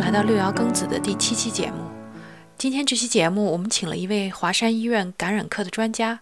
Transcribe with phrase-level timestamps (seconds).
[0.00, 1.90] 来到六爻庚子的第七期节目。
[2.56, 6.20] 今天这期节目，我们请了一位华山医院感染科的专家，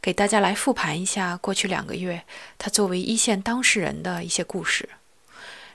[0.00, 2.22] 给大家来复盘一下过去两个月
[2.56, 4.88] 他作为一线当事人的一些故事。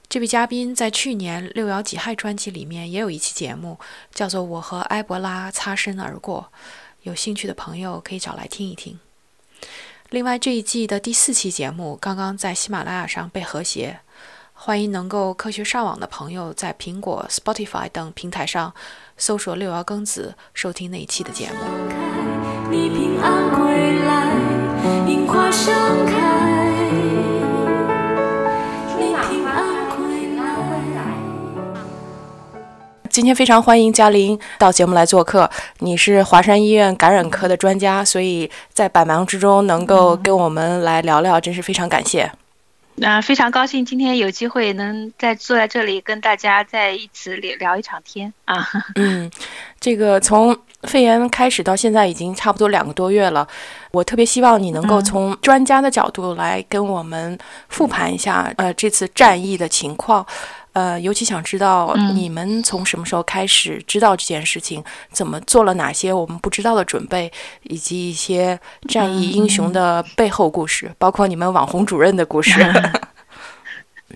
[0.07, 3.77] 这位嘉宾在去年六爻己亥专辑里面也有一期节目，
[4.13, 6.51] 叫做《我和埃博拉擦身而过》，
[7.01, 8.97] 有兴趣的朋友可以找来听一听。
[10.09, 13.99] 另外，这一季的第四期节目刚刚在喜马拉雅上被和谐。
[14.63, 18.71] 欢迎能够科学上网的朋友在苹果、Spotify 等平台上
[19.17, 21.55] 搜索“六爻庚子”收听那一期的节目。
[22.69, 24.31] 你平安归来，
[25.07, 25.73] 樱花盛
[26.05, 26.13] 开。
[28.99, 30.45] 你平安归来。
[33.09, 35.49] 今天非常欢迎嘉玲到节目来做客。
[35.79, 42.31] 你是华山医院感染科的专家，所以在百忙之中能够跟我们来聊聊，真是非常感谢。
[42.95, 48.67] 那非常高兴今天有机会能再坐在这里跟大家在一起聊聊一场天啊。
[48.95, 49.31] 嗯，
[49.79, 53.47] 这个从肺炎开始到现在已经差不多两个多月了，
[53.91, 57.37] 我特别希望你能够从专家的角度来跟我们
[57.69, 60.25] 复盘一下呃这次战役的情况。
[60.73, 67.29] 呃，尤其想知道你们从什么时候开始知道这件事情，怎么做了哪些我们不知道的准备，
[67.63, 72.61] 以及一些战役英雄的背后故事，包括你们网红主任的故事。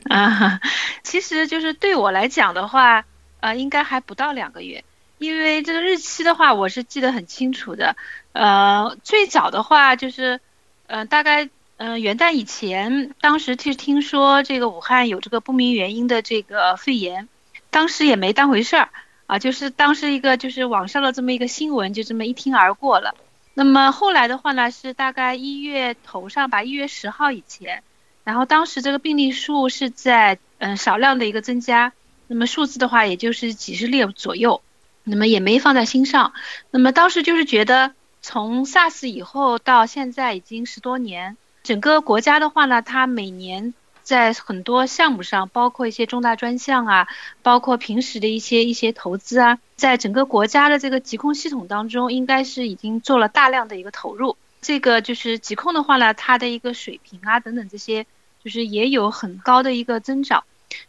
[0.09, 0.59] 啊，
[1.03, 3.03] 其实就是对我来讲的话，
[3.41, 4.83] 呃，应该还不到两个月，
[5.17, 7.95] 因为这个日期的话，我是记得很清楚的。
[8.31, 10.39] 呃，最早的话就是，
[10.87, 11.49] 呃，大概。
[11.77, 17.27] 嗯，元旦以前，当时其实听说这个武汉有这个不明原因的这个肺炎，
[17.69, 18.89] 当时也没当回事儿
[19.25, 23.13] 啊，就是当时一个就是网上的这么一个新闻，就这么一听而过了。
[23.53, 27.83] 那么后来的话呢，是大概一月头上吧，一月十号以前，
[28.23, 31.91] 然后当时这个病例数是在嗯少量的一个增加，
[32.27, 34.61] 那么数字的话也就是几十例左右，
[35.03, 36.31] 那么也没放在心上。
[36.71, 37.91] 那么当时就是觉得，
[38.21, 41.35] 从 SARS 以后到现在已经十多年。
[41.65, 47.07] 整个国家的话呢，它每年在很多项目上，包括一些重大专项啊，
[47.41, 54.37] 包括平时的一些一些投资啊，在整个国家的这个疾控系统当中，应该是已经做了大量的一个投入。
[54.61, 58.05] 这个就是疾控的话呢，它的一个水平啊等等这些，
[58.43, 60.43] 就是也有很高的一个增长。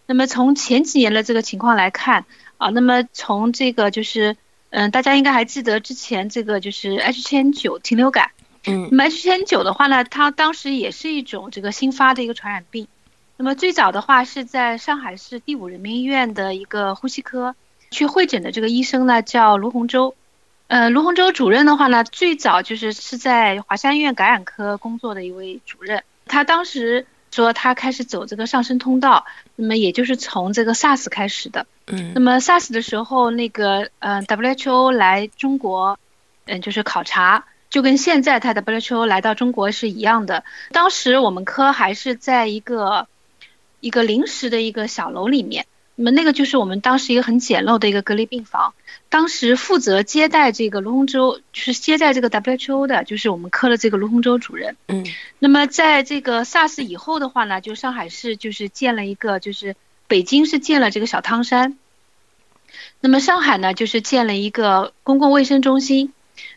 [0.05, 2.27] 那么从前几年的这个情况来看
[2.59, 4.37] 啊，那么从这个就是
[4.69, 8.31] 嗯，大家应该还记得之前这个就是 H 七 N 九禽流感。
[8.67, 12.89] 嗯，那么 H7N9 的话呢，它当时也是一种这个新发的一个传染病。
[13.37, 17.55] 那么最早的话是在上海市第五人民医院的一个呼吸科
[17.91, 20.15] 去会诊的这个医生呢，叫卢洪洲。
[20.69, 26.03] 呃，卢洪洲主任的话呢，最早就是是在华山医院感染科工作的一位主任。
[26.27, 31.67] 他当时说他开始走这个上升通道，那么也就是从这个 SARS 开始的。
[31.87, 35.99] 嗯，那么 SARS 的时候，那个呃 WHO 来中国，
[36.47, 37.45] 嗯，就是考察。
[37.69, 40.45] 就跟现在他的 WHO 来到中国是一样的。
[40.73, 43.09] 当时我们科还是在一个
[43.81, 48.75] 一个临时的一个小楼里面，那么那个就是我们当时一个很简陋的一个隔离病房。
[49.09, 54.77] 当时负责接待这个卢洪洲，就是接待这个 WHO 的，就是我们科的这个卢洪洲主任。
[54.89, 55.05] 嗯。
[55.39, 59.77] 那么在这个 SARS 以后的话呢，就上海市就是建了一个，就是
[60.09, 61.79] 北京是建了这个小汤山，
[63.01, 66.13] 那么上海呢就是建了一个公共卫生中心。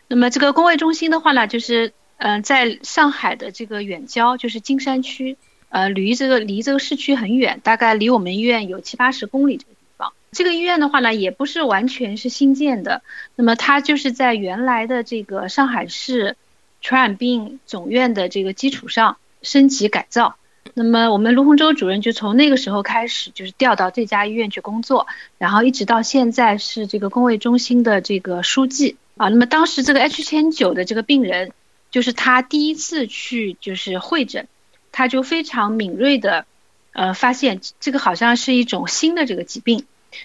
[0.08, 5.36] 那么这个公卫中心的话呢，就是嗯，在上海的这个远郊，就是金山区，
[5.70, 10.12] 呃，离这个离这个市区很远，大概离我们医院有七八十公里这个地方。
[10.32, 13.02] 这个医院的话呢，也不是完全是新建的，
[13.36, 16.36] 那么它就是在原来的这个上海市
[16.80, 20.36] 传染病总院的这个基础上升级改造。
[20.74, 25.06] 那么我们卢洪洲主任就从那个时候开始，就是调到这家医院去工作，
[25.38, 28.96] 然后一直到现在是这个公卫中心的这个书记。
[29.20, 31.52] 啊，那么当时这个 H 千九的这个病人，
[31.90, 34.48] 就是他第一次去就是会诊，
[34.92, 36.46] 他就非常敏锐的，
[36.92, 39.84] 呃，发现这个好像是一种新的这个疾病，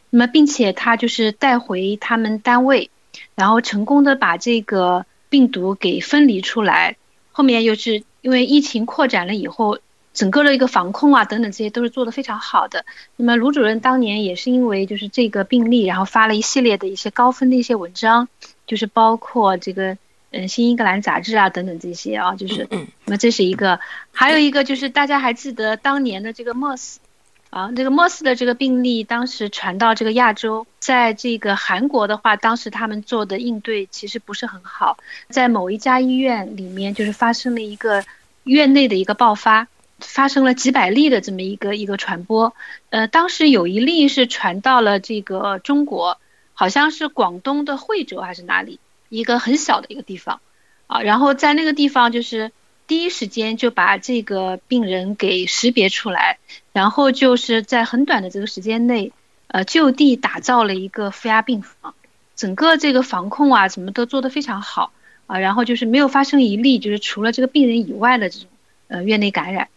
[0.10, 2.90] 那么并且他就是带回他们单位，
[3.36, 6.96] 然后成功的把这个病毒给分离出来，
[7.34, 9.80] 后面又是因为疫情扩展了以后。
[10.14, 12.86] 整个的一个防控啊，等等这些都是做得非常好的。
[13.18, 18.30] 那么卢主任当年也是因为就是这个病例，然后发了一系列的一些高分的一些文章，
[18.68, 19.98] 就是包括这个
[20.32, 23.80] 嗯《新英格兰杂志》啊等等这些啊，就是那么这是一个，
[24.12, 26.96] 还有一个就是大家还记得当年的这个 MERS
[27.50, 34.98] 啊，这个 MERS 的这个病例当时传到这个亚洲，在这个韩国的话，当时他们做的应对其实不是很好，
[35.30, 38.04] 在某一家医院里面就是发生了一个
[38.44, 39.68] 院内的一个爆发。
[40.02, 42.54] 发生了几百例的这么一个一个传播。
[42.90, 46.20] 呃，当时有一例是传到了这个中国，
[46.56, 48.80] 好像是广东的惠州还是哪里
[49.10, 50.42] 一个很小的一个地方
[50.88, 52.52] 啊，然后在那个地方就是
[52.88, 56.40] 第一时间就把这个病人给识别出来，
[56.74, 59.12] 然后就是在很短的这个时间内，
[59.48, 61.94] 呃，就地打造了一个负压病房，
[62.36, 64.92] 整个这个防控啊什么都做得非常好
[65.28, 68.48] 啊，然后就是没有发生一例就是除了这个病人以外的这种
[68.88, 69.68] 呃院内感染。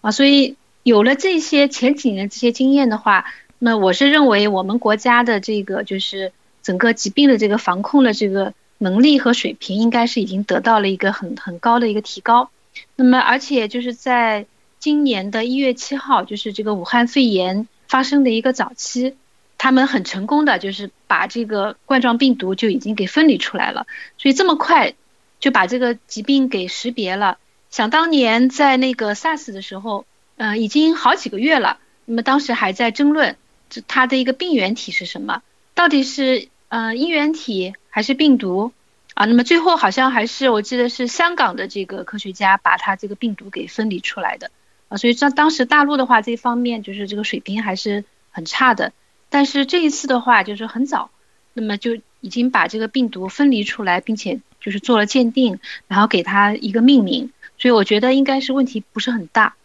[0.00, 3.24] 啊，所以有了这些前几年这些经验的话，
[3.58, 6.32] 那我是认为我们国家的这个就是
[6.62, 12.50] 整个疾病的这个防控的这个能力和水平，应该是已经得到了一个很很高的一个提高。
[12.94, 14.46] 那么，而且就是在
[14.78, 19.16] 今年的一月七号，就是这个武汉肺炎发生的一个早期，
[19.56, 23.88] 他们很成功的就是把这个冠状病毒就已经给分离出来了，
[24.18, 24.94] 所以这么快
[25.40, 27.38] 就把这个疾病给识别了。
[27.70, 30.06] 想当年在那个 SARS 的时候，
[30.36, 31.78] 呃，已经好几个月了。
[32.04, 33.36] 那么当时还在争论，
[33.68, 35.42] 这它的一个病原体是什么？
[35.74, 38.72] 到底是呃衣原体还是病毒？
[39.14, 44.50] 啊，那么最后好像还是我记得是香港的这个科学家把它这个病毒给分离出来的。
[44.88, 48.92] 啊，所以在当时大陆的话，这方面就是这个水平还是很差的。
[49.28, 51.10] 但是这一次的话，就是很早，
[51.52, 57.32] 那么就已经把这个病毒分离出来，并且就是做了鉴定，然后给它一个命名。
[57.58, 59.56] 所以我觉得应该是问题不是很大，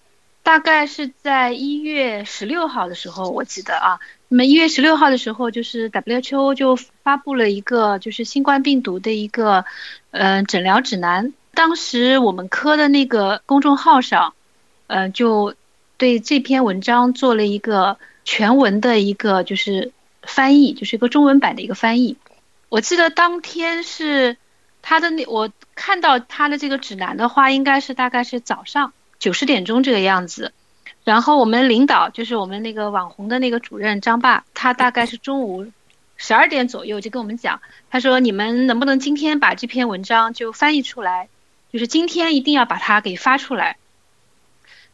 [0.43, 9.65] 大概是在一月十六号的时候，我记得啊，那么一月十六号的时候，就是 WHO 就发布了一个就是新冠病毒的一个
[10.11, 11.33] 呃诊疗指南。
[11.53, 14.33] 当时我们科的那个公众号上，
[14.87, 15.55] 呃，就
[15.97, 19.91] 对这篇文章做了一个全文的一个就是
[20.21, 22.17] 翻译，就是一个中文版的一个翻译。
[22.69, 24.37] 我记得当天是。
[24.85, 28.91] 他的那我看到他的这个指南的话，应该是大概是早上
[29.23, 30.51] 九十点钟这个样子。
[31.05, 35.65] 然后我们领导就是我们那个网红的那个主任张爸，他大概是中午
[36.17, 41.29] 十二点左右就跟我们讲，他说你们能不能今天把这篇文章就翻译出来，
[41.71, 43.77] 就是今天一定要把它给发出来。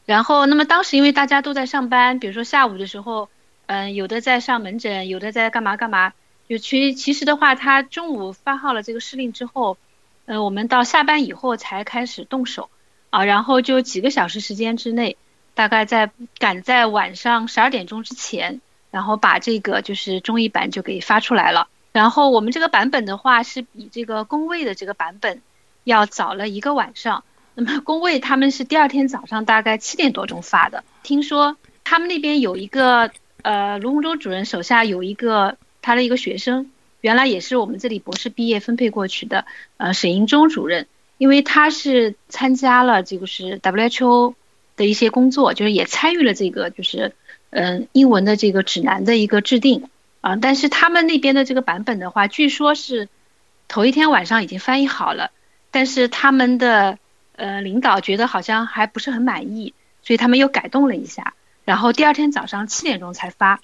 [0.05, 3.29] 然后那么当时因为大家都在上班，比如说下午的时候，
[3.65, 6.13] 嗯，有的在上门诊，有的在干嘛干嘛。
[6.47, 9.79] 就其其实的话，他中午发号了这个施令之后，
[10.27, 12.69] 呃，我们到下班以后才开始动手，
[13.09, 15.17] 啊，然后就几个小时时间之内，
[15.53, 18.61] 大概在赶在晚上十二点钟之前，
[18.91, 21.67] 然后把这个就是中译版就给发出来了。
[21.91, 25.41] 然后我们这个版本的话是比这个工位的这个版本
[25.83, 27.23] 要早了一个晚上。
[27.55, 30.83] 那么工位他们是第二天早上大概七点多钟发的。
[31.03, 33.11] 听说他们那边有一个
[33.41, 35.57] 呃卢洪洲主任手下有一个。
[35.81, 36.69] 他的一个学生，
[36.99, 39.45] 原来也是我们这里博士毕业分配过去的，
[39.77, 40.87] 呃，沈银忠主任，
[41.19, 44.33] 因为他是参加了这个是 WHO
[44.75, 47.13] 的一些工作，就是也参与了这个就是
[47.51, 49.89] 嗯英文的这个指南的一个制定
[50.21, 53.09] 啊，但是他们那边的这个版本的话，据说是
[53.67, 55.31] 头一天晚上已经翻译好了，
[55.71, 56.97] 但是他们的
[57.35, 61.33] 呃领导觉得好像还不是很满意，所以他们又改动了一下，
[61.65, 63.59] 然后第二天早上七点钟才发。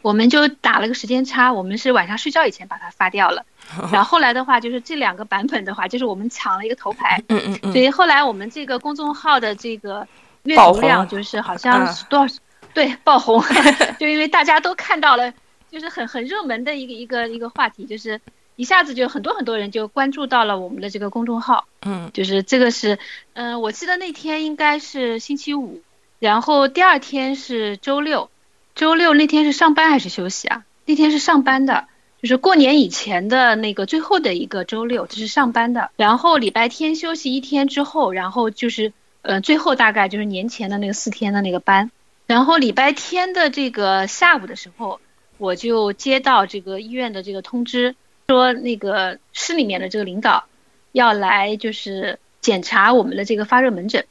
[0.00, 3.46] 我们就打了个时间差，我们是晚上睡觉以前把它发掉了，
[3.92, 10.06] 然后后来的话就是这两个版本的话，就是我们抢了一个头牌，嗯嗯嗯，所以后来我们这个公众号的这个
[10.44, 12.40] 阅读量就是好像是多少，
[12.74, 13.42] 对爆红，
[13.98, 15.32] 就因为大家都看到了，
[15.70, 18.20] 就是很很热门的一个一个一个话题，就是
[18.56, 22.98] 一下子就很多很多人就关注到了我们的这个公众号，嗯，就是这个是，
[23.32, 25.80] 嗯，我记得那天应该是星期五，
[26.18, 28.28] 然后第二天是周六。
[28.74, 30.64] 周六那天是上班还是休息啊？
[30.86, 31.88] 那天是上班的，
[32.22, 35.90] 就是过年以前的那个最后的一个周六，就是上班的。
[35.96, 41.90] 然后礼拜天休息一天之后，然后就是呃最后大概就是年前的那个四天的那个班。
[42.28, 45.00] 然后礼拜天的这个下午的时候，
[45.36, 47.96] 我就接到这个医院的这个通知，
[48.28, 50.44] 说那个市里面的这个领导
[50.92, 54.06] 要来就是检查我们的这个发热门诊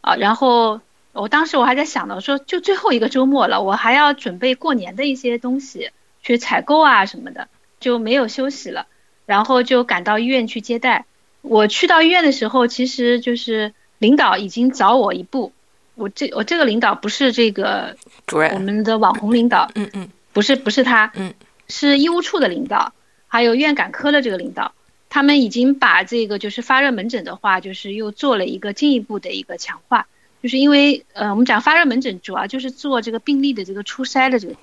[0.00, 0.80] 啊，然后。
[1.14, 5.90] 我当时我还在想呢，说就最后一个周末了，我还要准备过年的一些东西，
[6.22, 7.48] 去采购啊什么的，
[7.80, 8.86] 就没有休息了，
[9.26, 11.04] 然后就赶到医院去接待。
[11.40, 15.52] 我去到医院的时候，其实就是领导已经早我一步。
[15.94, 17.96] 我这我这个领导不是这个
[18.26, 21.34] 主任，我们的网红领导，嗯嗯，不是不是他，嗯，
[21.68, 22.92] 是医务处的领导，
[23.26, 24.72] 还有院感科的这个领导，
[25.08, 30.06] 他们已经把这个就是发热门诊的话，就是又做了一个进一步的一个强化。
[30.40, 34.54] 就是因为呃，我们讲发热门诊主要就是做这个病例的这个初筛的这个。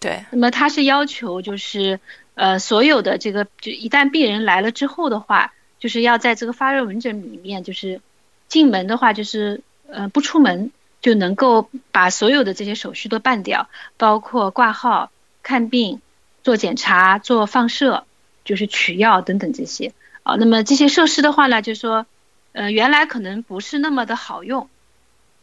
[0.00, 0.24] 对。
[0.30, 2.00] 那么他是要求就是
[2.34, 8.00] 呃，所有的这个就一旦病人来了之后的话，就是要在这个发热门诊里面就是
[8.48, 15.10] 进门的话就是呃不出门就能够把所有的这些手续都办掉，包括挂号、
[15.42, 16.00] 看病、
[16.42, 18.04] 做检查、做放射，
[18.44, 20.36] 就是取药等等这些啊。
[20.36, 22.06] 那么这些设施的话呢，就是说，
[22.52, 24.68] 呃，原来可能不是那么的好用，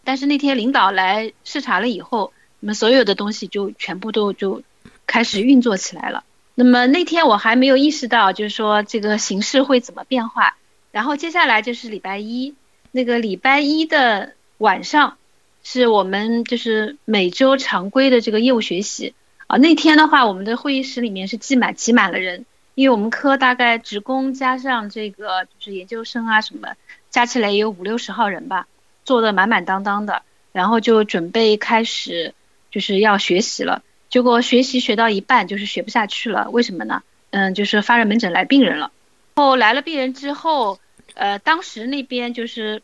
[0.03, 2.33] 但是那天领导来视察了以后，
[2.65, 4.63] 那么所有的东西就全部都就
[5.05, 6.23] 开始运作起来了。
[6.55, 10.57] 那么那天我还没有意识到，就是说这个形势会怎么变化。
[10.91, 12.55] 然后接下来就是礼拜一，
[12.91, 15.17] 那个礼拜一的晚上，
[15.63, 19.13] 是我们就是每周常规的这个业务学习
[19.45, 19.57] 啊。
[19.57, 26.69] 那天的话，我们的会议室里面是挤满挤满了人，因为我们科大概职工加上这个就是研究生啊什么，
[27.11, 28.65] 加起来也有五六十号人吧，
[29.03, 30.23] 坐的满满当当的。
[30.51, 32.33] 然后就准备开始
[32.75, 37.03] 就是要学习了，结果学习学到一半就是学不下去了，为什么呢？
[37.29, 38.91] 嗯，就是发热门诊来病人了，
[39.37, 40.77] 后来了病人之后。
[41.13, 42.81] 呃，当时那边就是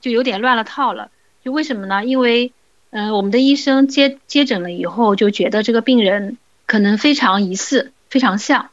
[0.00, 1.12] 就有点乱了套了，
[1.44, 2.04] 就为什么呢？
[2.04, 2.50] 因为，
[2.90, 8.70] 嗯，我们的医生接接诊了以后，就觉得这个病人可能非常疑似，非常像，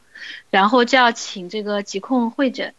[0.50, 2.74] 然后就要请这个疾控会诊，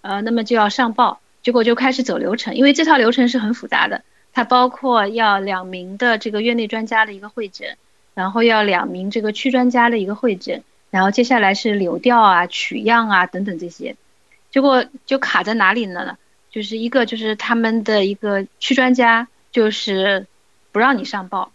[0.00, 4.02] 呃，那么就要上报，结果就开始走流程，因为这套流程是很复杂的，
[4.38, 7.76] 它包括要两名的这个院内专家的一个会诊，
[8.14, 13.96] 然后要两名这个区专家的一个会诊，然后接下来是流调啊、取样啊等等这些。
[14.52, 16.16] 结果就卡在哪里了呢？
[16.52, 20.28] 就是一个就是他们的一个区专家就是
[20.70, 21.50] 不让你上报，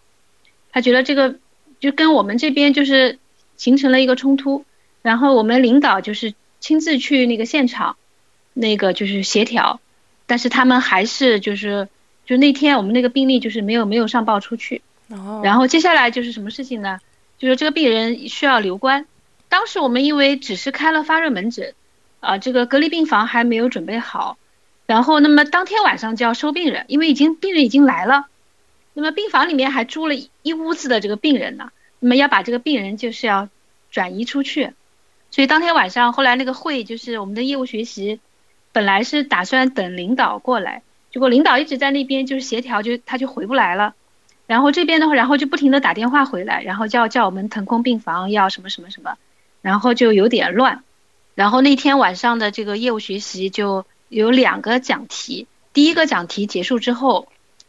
[0.74, 1.36] 他觉得这个
[1.80, 3.18] 就跟我们这边就是
[3.56, 4.66] 形成了一个冲突，
[5.02, 7.96] 然后我们领导就是亲自去那个现场，
[8.52, 9.80] 那个就是协调，
[10.26, 11.88] 但是他们还是就是
[12.26, 14.82] 就那天我们那个病例就是没有没有上报出去，
[15.44, 17.00] 然后接下来就是什么事情呢？
[17.38, 19.06] 就是这个病人需要留观，
[19.50, 21.74] 当时我们因为只是开了发热门诊。
[22.26, 24.38] 啊，这个隔离病房还没有准备好，
[24.86, 28.28] 然后那么当天晚上就要收病人，因为已经病人已经来了，
[28.94, 33.50] 那么病房里面还住了一屋子的这个病人呢，那么要把这个病人就是要
[33.92, 34.72] 转移出去，
[35.32, 38.22] 所以当天晚上后来那个会就是我们的业务学习，
[38.72, 40.82] 本来是打算等领导过来，
[41.14, 43.94] 结果领导一直在那边就是协调，就他就回不来了，
[44.48, 49.16] 然后这边的话，然后就不停的打电话回来，然后叫叫我们腾空病房要什么什么什么，
[49.62, 50.84] 然后就有点乱。
[51.36, 57.28] 然后那天晚上的这个业务学习就有两个讲题，第一个讲题结束之后，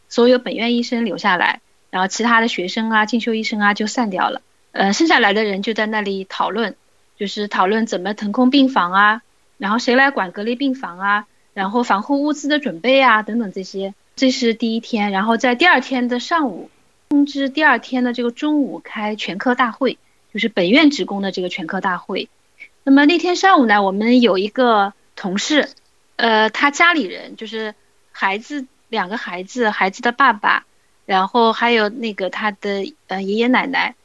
[0.09, 1.61] 所有本院医生留下来，
[1.91, 6.75] 然后其他的学生啊、进修医生啊就散掉了，呃，剩下来的人就在那里讨论，
[7.17, 9.21] 就是讨论怎么腾空病房啊，
[9.59, 15.11] 然后谁来管隔离病房啊，然后防护物资的准备啊等等这些，这是第一天。
[15.11, 16.69] 然后在第二天的上午，
[17.09, 19.97] 通知第二天的这个中午开全科大会，
[20.33, 22.29] 就是本院职工的这个全科大会。
[22.83, 25.69] 那么那天上午呢，我们有一个同事，
[26.17, 27.73] 呃，他家里人就是
[28.11, 30.65] 孩子两个孩子，孩子的爸爸，
[31.05, 33.95] 然后还有那个他的呃爷爷奶奶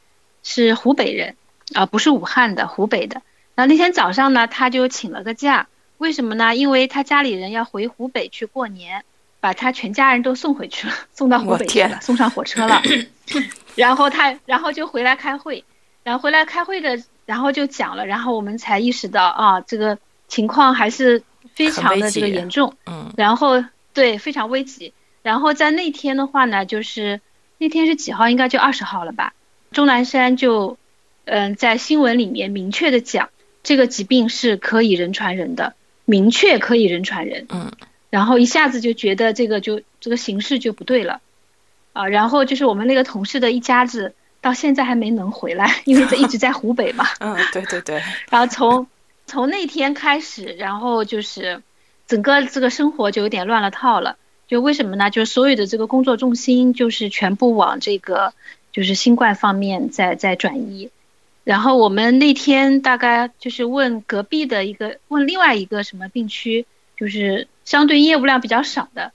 [0.41, 1.35] 是湖北人
[1.73, 3.21] 啊，不是武汉的，湖北的。
[3.55, 5.67] 然后那天早上呢，他就请了个假，
[6.01, 6.55] 为什么呢？
[6.55, 9.05] 因为他家里人要回湖北去过年，
[9.39, 12.81] 把他全家人都送回去了，送到湖北去了，送上火车了。
[13.75, 15.63] 然后他，然后就回来开会，
[16.03, 17.01] 然后回来开会的。
[17.27, 24.91] 然后就讲了，然后我们才意识到啊，这个情况还是非常的这个严重，嗯，然后对非常危急。
[25.21, 27.21] 然后在那天的话呢，就是
[27.57, 28.27] 那天是几号？
[28.27, 29.33] 应该就二十号了吧？
[29.71, 30.77] 钟南山就
[31.23, 33.29] 嗯在新闻里面明确的讲，
[33.63, 35.75] 这个疾病是可以人传人的，
[36.11, 37.71] 明确可以人传人，嗯，
[38.09, 41.21] 然后一下子就觉得这个就这个形势就不对了，
[41.93, 44.13] 啊，然后就是我们那个同事的一家子。
[44.43, 47.05] 到现在还没能回来， 因为他一直在湖北嘛。
[47.21, 48.01] 嗯，对对对。
[48.31, 48.87] 然后从
[49.27, 51.61] 从那天开始，然后就是
[52.07, 54.17] 整个这个生活就有点乱了套了。
[54.47, 55.11] 就为什么呢？
[55.11, 58.33] 就是所有的这个工作重心就是全部往这个
[58.71, 60.89] 就是新冠方面在在转移。
[61.43, 69.11] 然后我们那天大概就是问隔壁的一个，问另外一个什么病区，就是相对业务量比较少的，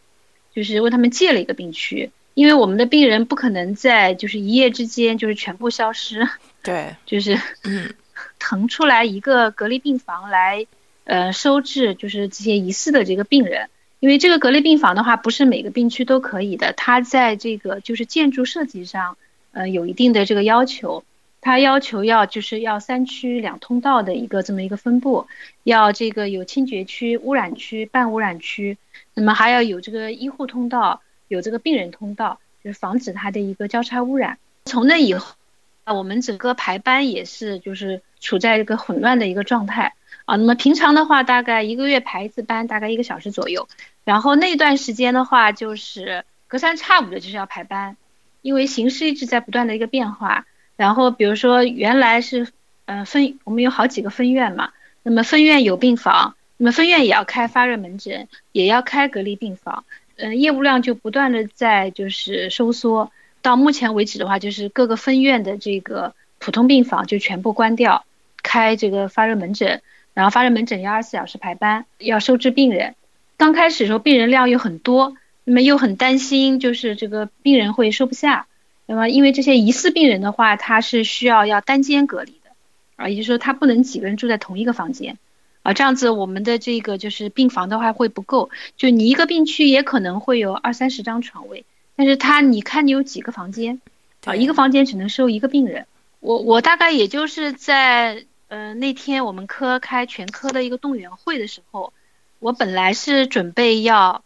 [0.55, 2.11] 就是问他们借了一个病区。
[2.35, 6.29] 因为我们的病人不可能在就是一夜之间就是全部消失，
[6.63, 7.95] 对，就是嗯，
[8.39, 10.67] 腾出来一个隔离病房来，
[11.05, 13.71] 呃，收治就是这些疑似的这个病人。
[14.01, 19.17] 因为这个隔离病房的话，不是每个病区都可以的，它在这个就是建筑设计上，
[19.53, 21.03] 呃，有一定的这个要求。
[21.41, 25.27] 它要求要就是要三区两通道的一个这么一个分布，
[25.63, 28.79] 要这个有清洁区、污染区、半污染区，
[29.15, 31.03] 那么还要有这个医护通道。
[31.29, 34.39] 有这个病人通道，就是防止它的一个交叉污染。
[34.67, 35.35] 从那以后，
[35.83, 40.37] 啊，我们整个排班也是就是处在一个混乱的一个状态啊。
[40.37, 43.67] 那么平常的话，大概一个月排一次班，大概一个小时左右。
[44.05, 47.97] 然后那段时间的话，就是隔三差五的就是要排班，
[48.41, 50.47] 因为形势一直在不断的一个变化。
[50.77, 52.49] 然后比如说原来是，
[52.85, 54.71] 嗯分我们有好几个分院嘛，
[55.03, 59.85] 那么分院有病房，那么分院也要开发热门诊，也要开隔离病房，
[60.17, 63.11] 嗯业务量就不断的在就是收缩。
[63.43, 68.05] 到目前为止的话，就是各个分院的这个普通病房就全部关掉，
[68.43, 69.83] 开这个发热门诊，
[70.15, 72.95] 然后发热门诊要二十四小时排班，要收治病人。
[73.37, 75.17] 刚开始的时候病人量又很多。
[75.49, 78.49] 那么又很担心，就是这个病人会收不下。
[78.87, 82.51] 那么因为这些疑似病人的话，他是需要要单间隔离的，
[82.97, 85.19] 啊，也就是说他不能几个人住在同一个房间，
[85.63, 91.65] 啊，这样子我们的这个就是病房的话会不够，就你一个病区也可能会有二三十张床位，
[91.97, 93.81] 但是他你看你有几个房间，
[94.25, 95.87] 啊，一个房间只能收一个病人。
[96.21, 101.93] 我我大概也就是在呃那天我们科开全科的一个动员会的时候，
[102.39, 104.23] 我本来是准备要。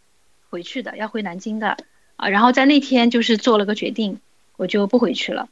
[0.51, 1.77] 回去的要回南京的
[2.17, 4.19] 啊，然后在那天就是做了个决定，
[4.61, 5.49] 我就不回去了。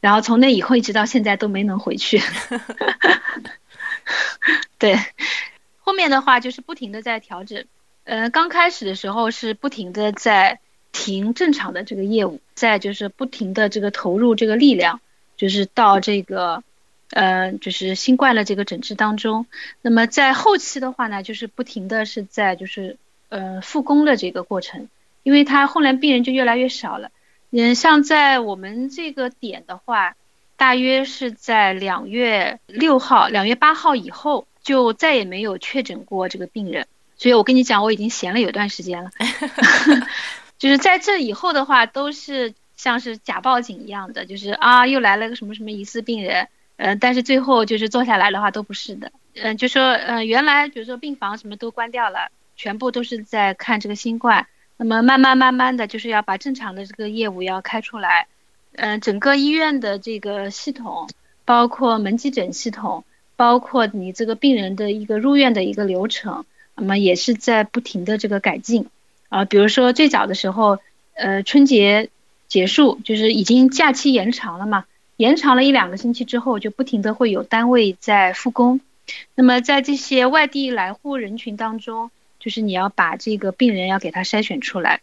[0.00, 2.22] 然后从那以后一直到现在都没能回去。
[4.78, 4.96] 对，
[5.80, 7.64] 后面的话就是不停的在调整。
[8.04, 10.60] 呃，刚开始的时候是不停的在
[10.92, 15.00] 停正常的这个业务，再就是不停的这个投入这个力量，
[15.36, 16.62] 就是到这个
[17.10, 19.46] 呃就是新冠的这个诊治当中。
[19.82, 22.96] 那么在后期的话呢，就是不停的是在就是。
[23.28, 24.88] 呃，复工的这个过程，
[25.24, 27.10] 因为他后来病人就越来越少了。
[27.56, 30.14] 嗯，像在我们这个点的话，
[30.56, 36.86] 大约是在两月六号、两月八号以后，就再也没有确诊过这个病人。
[37.16, 39.10] 所以我跟你讲，我已经闲了有段时间了。
[40.58, 46.48] 就是在这以后的话，都是像是假报警一样的，就是啊，又来了个什么什么疑似病人。
[46.76, 49.10] 嗯，但是最后就是做下来的话都不是的。
[49.34, 52.28] 嗯，就说嗯，原来比如说病房什么都关掉了。
[52.58, 54.46] 全部都是在看这个新冠，
[54.78, 58.26] 那么慢慢慢慢的就是要把正常的这个业务要开出来，
[58.74, 61.08] 嗯，整个医院的这个系统，
[61.46, 63.04] 包括门急诊系统，
[63.36, 68.88] 包括你这个病人的一个入院的一个流程，那么也是在不停的这个改进，
[69.30, 70.78] 啊，比如说最早的时候，
[71.14, 72.10] 呃，春节
[72.46, 74.84] 结束就是已经假期延长了嘛，
[75.16, 78.80] 延长了一两个星期之后，就不停的会有单位在复工，
[79.34, 82.10] 那么在这些外地来沪人群当中。
[82.46, 85.00] 就是你要把这个病人要给他筛选出来，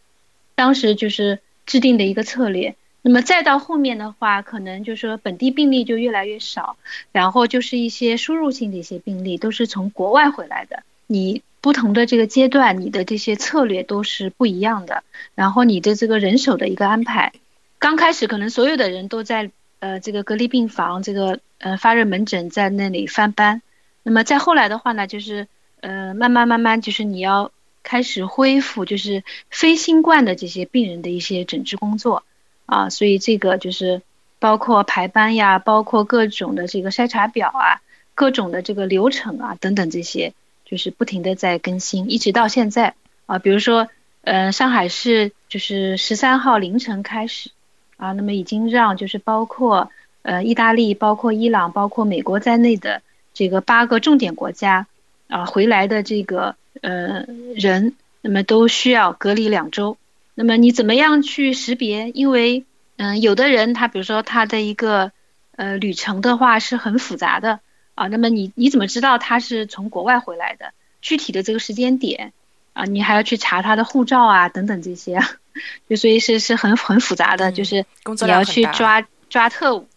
[0.55, 2.75] 当时就是制定的一个策略。
[3.01, 6.77] 那么再到后面的话，可能就是说本地病例就越来越少，
[7.11, 10.83] 然后就是一些输入性的一些病例都是从国外回来的。
[11.05, 15.03] 你不同的这个阶段，你的这些策略都是不一样的。
[15.35, 17.33] 然后你的这个人手的一个安排，
[17.77, 23.61] 刚开始可能所有的人都在呃这个隔离病房，这个呃发热门诊在那里翻班。
[24.01, 25.45] 那么再后来的话呢，就是。
[25.83, 27.51] 呃，慢慢慢慢，就是你要
[27.83, 32.23] 开始恢复，就是非新冠的这些病人的一些诊治工作
[32.65, 34.01] 啊，所以这个就是
[34.39, 37.81] 包括排班呀，包括各种的这个筛查表啊，
[38.15, 40.31] 各种的这个流程啊等等这些，
[40.63, 42.93] 就是不停的在更新，一直到现在
[43.25, 43.89] 啊，比如说，
[44.21, 47.51] 呃，上海市就是十三号凌晨开始
[47.97, 49.91] 啊，那么已经让就是包括
[50.21, 53.01] 呃意大利、包括伊朗、包括美国在内的
[53.33, 54.87] 这个八个重点国家。
[55.33, 59.97] 啊，回来的这个呃人，那么都需要隔离两周。
[60.35, 62.11] 那么你怎么样去识别？
[62.11, 62.65] 因为
[62.97, 65.11] 嗯，有的人他比如说他的一个
[65.55, 67.59] 呃旅程的话是很复杂的
[67.95, 68.05] 啊。
[68.09, 70.71] 那么你你怎么知道他是从国外回来的？
[71.01, 72.31] 具体的这个时间点
[72.73, 75.19] 啊，你还要去查他的护照啊等等这些，
[75.89, 77.83] 就所以是是很很复杂的，就是
[78.21, 79.87] 你要去抓抓特务，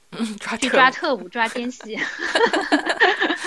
[0.58, 1.98] 去抓特务抓奸细。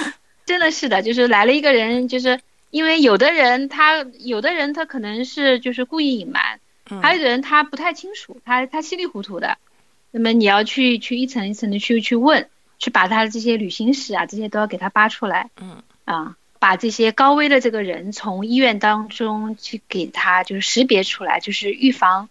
[0.50, 2.40] 真的是的，就是来了一个人，就是
[2.72, 6.60] 因为有的人他有的人他可能是就是故意隐瞒，
[7.04, 9.60] 还有的人他不太清楚，他他稀里糊涂的，
[10.10, 15.84] 那么你要去去一层一层的去去问，去把他的这些旅行史啊这些都要给他扒出来，嗯。
[16.06, 22.28] 啊，把这些高危的这个人从医院当中去给他就是识别出来，就是预防，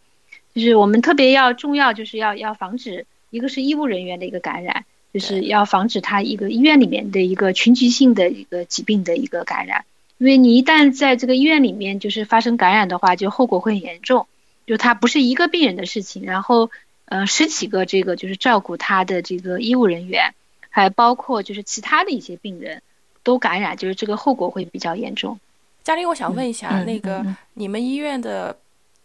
[0.52, 4.84] 就是我们特别要重要就是要要防止一个是医务人员的一个感染。
[5.12, 9.84] 就是要防止他一个医院里面的一个群集性的一个疾病的一个感染，
[10.18, 14.26] 因为你一旦在这个医院里面就是发生感染的话，就后果会很严重。
[14.66, 16.70] 就他不是一个病人的事情，然后
[17.06, 20.34] 呃十几个这个就是照顾他的这个医务人员，
[20.68, 22.82] 还包括就是其他的一些病人
[23.22, 25.40] 都感染，就是这个后果会比较严重。
[25.82, 28.56] 嘉玲，我想问一下，那个你们医院的。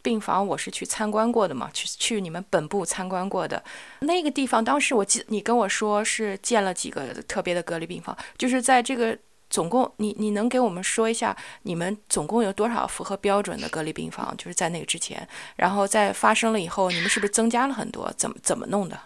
[0.04, 3.64] 病房我是去参观过的嘛，去去你们本部参观过的
[4.02, 9.18] 那个地方，当时我记你跟我说是建了几个特别的隔离病房，就是在这个
[9.50, 14.36] 总共，你你能给我们说一下，你们总共有多少符合标准的隔离病房？
[14.38, 18.12] 就是在那个之前，然后在发生了以后，你们是不是增加了很多？
[18.18, 19.00] 怎么怎么弄的？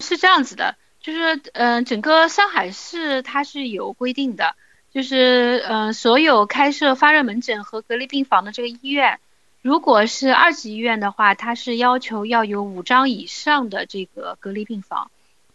[0.00, 4.56] 是这样子的，就是嗯，整个上海市它是有规定的，
[4.92, 9.20] 就是嗯，所有开设发热门诊和隔离病房的这个医院，
[9.66, 15.10] 如果是二级医院的话，它是要求要有五张以上的这个隔离病房。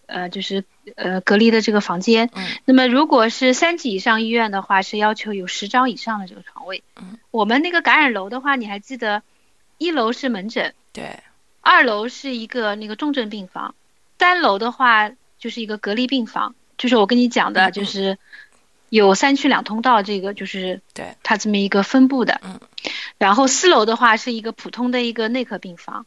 [0.06, 0.66] 呃，就是
[0.98, 2.30] 呃隔离的这个房间。
[2.34, 2.46] 嗯。
[2.66, 6.84] 那么如果是三级以上医院的话，是要求有十张以上的这个床位。
[6.98, 7.20] 嗯。
[7.32, 9.24] 我们那个感染楼的话，你还记得，
[9.78, 10.74] 一楼是门诊。
[10.92, 11.18] 对。
[11.62, 13.76] 二楼是一个那个重症病房，
[14.20, 18.18] 三楼的话就是一个隔离病房，就是我跟你讲的，就是
[18.92, 22.42] 有三区两通道，这个就是对它这么一个分布的。
[22.44, 22.60] 嗯。
[23.18, 26.06] 然后四楼的话是一个普通的一个内科病房。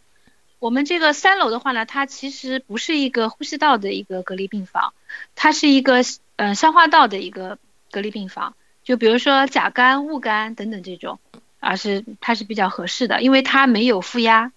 [0.59, 4.93] 我们这个三楼的话呢，它其实不是一个呼吸道的一个隔离病房，
[5.35, 6.05] 它是一个
[6.37, 7.59] 呃消化道的一个
[7.91, 8.55] 隔离病房。
[8.83, 11.19] 就比如说甲肝、戊肝等等这种，
[11.61, 14.53] 而是它是比较合适的，因为它没有负压。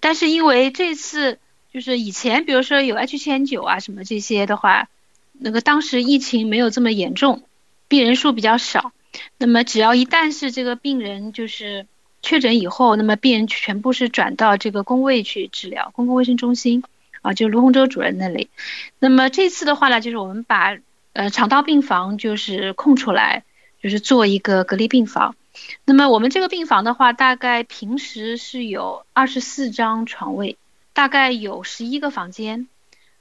[0.00, 1.38] 但是因为这次
[1.72, 4.88] 就是以前比如说有 H 七 N 九啊什么这些的话，
[5.32, 7.42] 那个当时疫情没有这么严重，
[7.88, 8.92] 病人数比较少。
[9.38, 11.86] 那么只要一旦是这个病人就是。
[12.20, 16.82] 确诊以后，那么病人全部是转到这个公卫去治疗，公共卫生中心
[17.22, 18.50] 啊，就卢洪洲主任那里。
[18.98, 20.76] 那么这次的话呢，就是我们把
[21.12, 23.44] 呃肠道病房就是空出来，
[23.80, 25.36] 就是做一个隔离病房。
[25.84, 30.58] 那么我们这个病房的话，大概平时是有二十四张床位，
[30.94, 32.66] 大概有十一个房间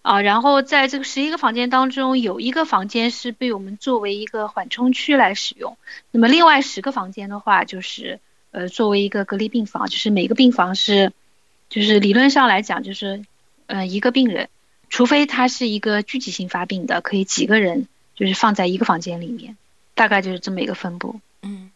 [0.08, 0.22] 啊。
[0.22, 5.78] 然后在这个十一个房间当中，有一个房间是被我们作为一个缓冲区来使用。
[6.12, 8.20] 那么另外十个房间的话，就是。
[8.52, 11.12] 呃，作为一个隔离病房，就是每个病房是，
[11.70, 13.24] 就是理论上来讲，就是，
[13.68, 14.48] 呃，一个病人，
[14.90, 19.58] 除非他是一个聚集性发病的，可以几个人就是放在一个房间里面，
[19.96, 21.20] 大概就是这么一个分布。
[21.44, 21.70] 嗯，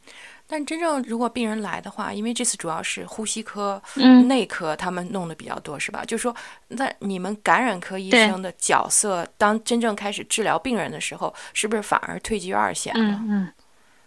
[0.52, 3.82] 但真正如果病人来的话，因为这次主要是呼吸科、
[4.28, 6.04] 内科他们弄的比较多，是吧？
[6.06, 6.36] 就是说，
[6.68, 13.16] 那你们感染科医生的角色，当真正开始治疗病人的时候，是不是反而退居二线了？
[13.22, 13.54] 嗯嗯。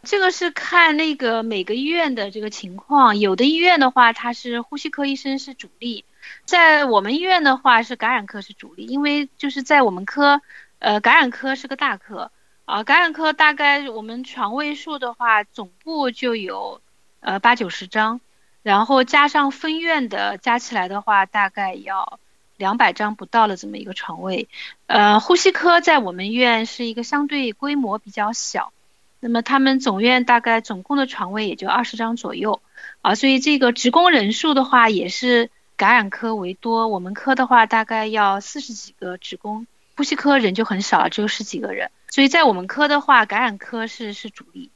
[0.02, 6.04] 这个是看那个每个医院的这个情况，有的医院的话，它是呼吸科医生是主力，
[6.44, 10.42] 在我们医院的话是感染科是主力，因为就是在我们科，
[10.78, 12.30] 呃，感染科是个大科
[12.64, 16.80] 啊，感染科大概我们床位数的话，总部就有
[17.20, 18.20] 呃八九十张，
[18.62, 22.18] 然后加上分院的加起来的话，大概要
[22.56, 24.48] 两百张不到的这么一个床位，
[24.86, 28.72] 呃，呼吸科在我们院是一个相对规模比较小。
[29.20, 32.60] 那么他们总院大概总共的床位也就二十张左右，
[33.00, 44.70] 啊，所以这个职工人数的话也是感染科为多，我们科的话大概要四十几个职工，呼吸科人就很少，只有十几个人，所以在我们科的话，感染科是是主力，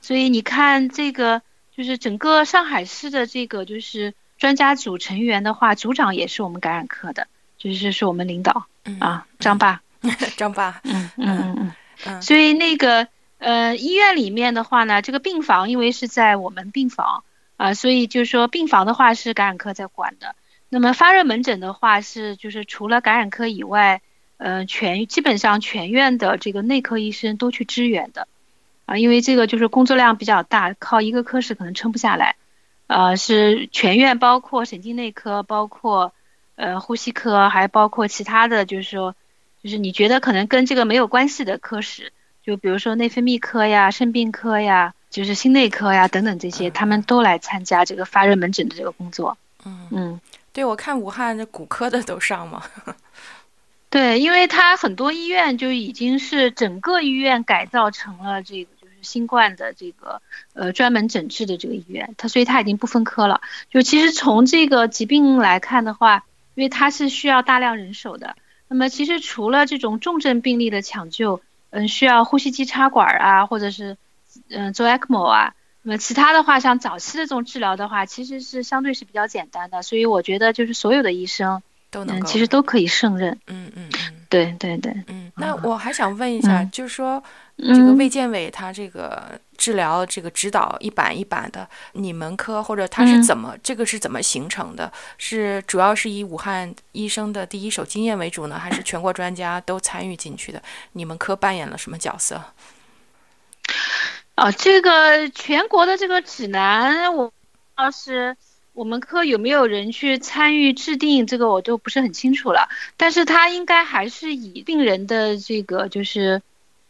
[0.00, 1.40] 所以你看这个
[1.76, 8.66] 就是整个上海市的这个就是专家组成员的话，组长也是我们感染科的，就是是我们领导
[8.98, 9.82] 啊，张爸，
[10.36, 11.72] 张爸，嗯嗯嗯
[12.06, 13.06] 嗯，所以那个。
[13.42, 17.24] 呃，医院里面的话呢，这个病房因为是在我们病房
[17.56, 20.36] 啊，所以就是说病房的话是感染科在管的。
[20.68, 24.02] 那么发热门诊的话是就是除了感染科以外，
[24.40, 28.26] 呃，全基本上全院的这个内科医生都去支援的
[28.86, 32.36] 啊，因为这个就是工作量比较大，靠一个科室可能撑不下来。
[32.86, 36.14] 呃，是全院包括神经内科，包括
[36.56, 39.14] 呃呼吸科，还包括其他的就是说，
[39.62, 42.10] 就是你觉得可能跟这个没有关系的科室。
[42.42, 49.36] 就比如说内分泌科呀、肾病科呀、就是心内科呀等等这些，他们都来参加这个发热门诊的这个工作。
[49.66, 52.62] 嗯嗯，对，我看武汉的骨科的都上嘛。
[53.90, 60.22] 对，因为他很多医院就已经是整个医院改造成了这个就是新冠的这个
[60.54, 63.40] 呃专门诊治的这个医院，他所以他已经不分科了。
[63.70, 66.24] 就其实从这个疾病来看的话，
[66.54, 68.36] 因为它是需要大量人手的，
[68.68, 71.42] 那么其实除了这种重症病例的抢救。
[71.72, 73.96] 嗯，需要呼吸机插管啊，或者是
[74.48, 75.54] 嗯做 ECMO 啊。
[75.82, 79.80] 那么其他的话，像早期的这种治疗的话，其实是相对是比较简单的。
[79.80, 83.38] 所以我觉得就是所有的医生都能，其实都可以胜任。
[83.46, 84.92] 嗯嗯嗯，对对对。
[85.08, 87.22] 嗯，那我还想问一下，就是说
[87.58, 94.90] 这个卫健委他这个治疗这个指导一版一版的，你们科或者他是怎么这个是怎么形成的？
[95.18, 100.62] 是主要是以武汉医生的第一手经验为主呢，还是全国专家都参与进去的？
[100.92, 102.42] 你们科扮演了什么角色？
[104.36, 107.30] 哦，这个全国的这个指南，我
[107.76, 108.34] 要是
[108.80, 112.70] 我们科有没有人去参与制定，这个我都不是很清楚了。
[112.96, 116.40] 但是他应该还是以病人的这个就是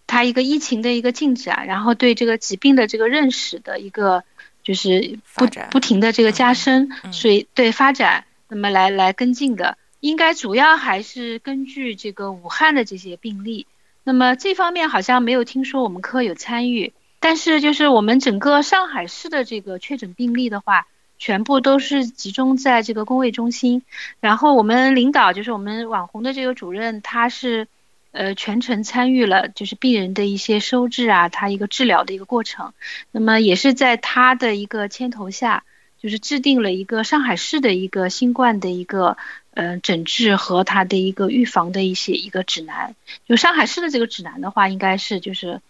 [0.07, 4.23] 他一个疫情的一个进展，然后对这个疾病的这个认识的一个
[4.63, 13.67] 就是不不停的这个加深，所以对发展，那么来来跟进的，应该主要还是根据这个武汉的这些病例。
[14.05, 20.87] 那么这方面好像没有听说我们科有参与，但是就是我们整个上海市的这个确诊病例的话，
[21.21, 23.83] 全部都是集中在这个工卫中心。
[24.19, 27.69] 然后我们领导就是我们网红的这个主任，他是
[28.11, 32.73] 呃全程参与了，就是病人的一些收治啊，他一个治疗的一个过程。
[33.13, 35.63] 那么也是在他的一个牵头下，
[36.03, 39.17] 就是制定了一个上海市的一个新冠的一个。
[39.53, 42.95] 嗯，诊治和他的一个预防的一些一个指南，
[43.27, 45.61] 就上海市的这个指南的话，应该是就是，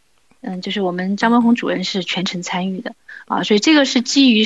[0.43, 2.95] 嗯，就是我们张文宏主任是全程参与的
[3.27, 4.45] 啊，所以这个是基于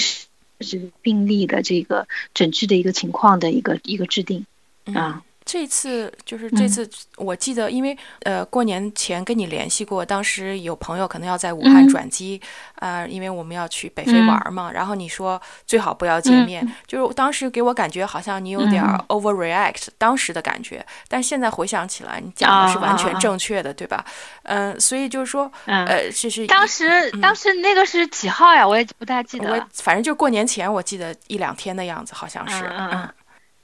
[0.61, 4.47] 是病例的这个诊治的一个情况的一个一个制定
[4.93, 5.25] 啊。
[5.45, 12.41] 这次就是这次，我记得，因为呃，过年前跟你联系过，当时有朋友可能要在武汉转机
[12.77, 14.73] 啊，因为我们要去北非玩嘛。
[14.73, 24.03] 然后你说最好不要见面，就是当时给我感觉好像你有点 overreact 当时的感觉，但现在回想起来，你讲的是完全正确的，对吧？
[24.45, 28.67] 嗯，所以就是说，呃，这是当时当时那个是几号呀？
[28.67, 29.69] 我也不太记得了。
[29.75, 32.65] 反正就过年前，我记得一两天的样子，好像是。
[32.65, 33.09] 嗯嗯。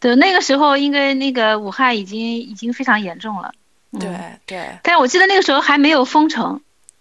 [0.01, 3.53] 对，那个时候应该那个武汉已经已经非常严重了。
[3.99, 4.11] 对
[4.47, 4.79] 对。
[4.83, 6.61] 但我记得那个时候还没有封城。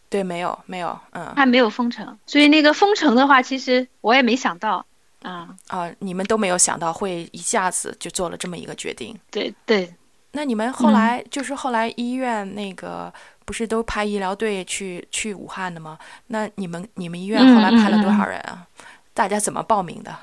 [0.09, 1.33] 对，没有没有，嗯。
[1.35, 4.85] 还没有封城，所以那个封城的话，其实我也没想到。
[5.21, 5.91] 啊啊！
[5.99, 9.13] 你们都没有想到会一下子就做了这么一个决定。
[9.29, 9.93] 对对。
[10.31, 15.99] 那你们后来就是后来医院那个不是都派医疗队去去武汉的吗？
[16.27, 18.65] 那你们你们医院后来派了多少人啊？
[19.13, 20.15] 大家怎么报名的？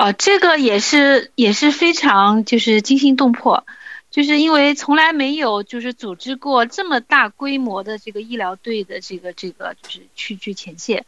[0.00, 3.66] 哦，这个也是也是非常就是惊心动魄，
[4.10, 11.04] 就是因为从来没有就是组织过这么大规模的这个医疗队的这个这个就是去去前线，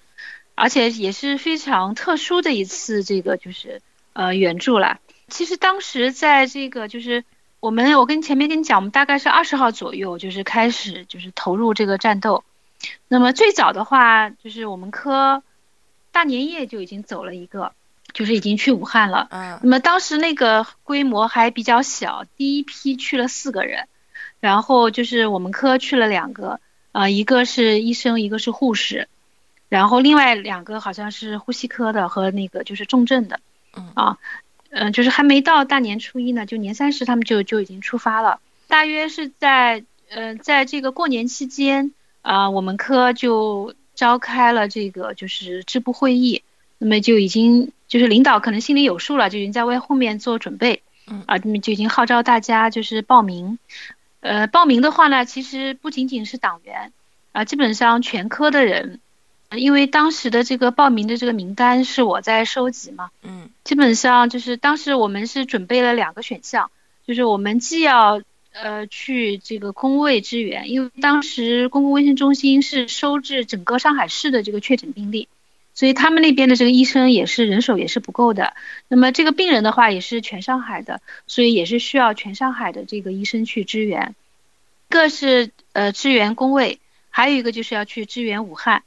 [0.54, 3.80] 而且也是非常特殊的一次这个就是
[4.12, 5.00] 呃援助啦。
[5.28, 7.24] 其实当时在这个就是
[7.60, 12.44] 我们我跟前面跟你讲，我们大概是二十号左右就是开始就是投入这个战斗。
[13.08, 15.42] 那么最早的话就是我们科
[16.10, 17.72] 大年夜就已经走了一个。
[18.12, 23.88] 就是已经去武汉了，嗯，那么当时那个规模还比较小，第一批去了四个人，
[24.40, 26.60] 然后就是我们科去了两个，
[26.92, 29.08] 啊，一个是医生，一个是护士，
[29.68, 33.40] 然后另外两个好像是呼吸科的和那个就是重症的，
[33.76, 33.92] 嗯。
[33.94, 34.18] 啊，
[34.70, 46.42] 嗯，就是还没到大年初一呢，就年三十他们就就已经出发了，大约是在呃在这个过年期间啊，我们科就召开了这个就是支部会议。
[46.82, 51.22] 那么就已经就是领导可能心里有数了，就已经在为后面做准备，嗯。
[51.26, 53.60] 啊，那么就已经号召大家就是报名，
[54.18, 56.92] 呃，报名的话呢，其实不仅仅是党员，
[57.30, 58.98] 啊，基本上全科的人，
[59.56, 66.68] 因为当时的这个报名的这个名单是我在收集嘛，嗯，基本上就是当时我们是准备了两个选项，
[67.06, 68.20] 就是我们既要
[68.52, 75.28] 呃去这个工卫支援，因为当时公共卫生中心是收治整个上海市的这个确诊病例。
[75.74, 78.54] 所以他们那边的这个医生也是人手也是不够的，
[78.88, 84.14] 那么这个病人的话也是全上海的，所以也是需要全上海的这个医生去支援。
[84.90, 88.82] 一个是呃支援工位，还有一个就是要去支援武汉。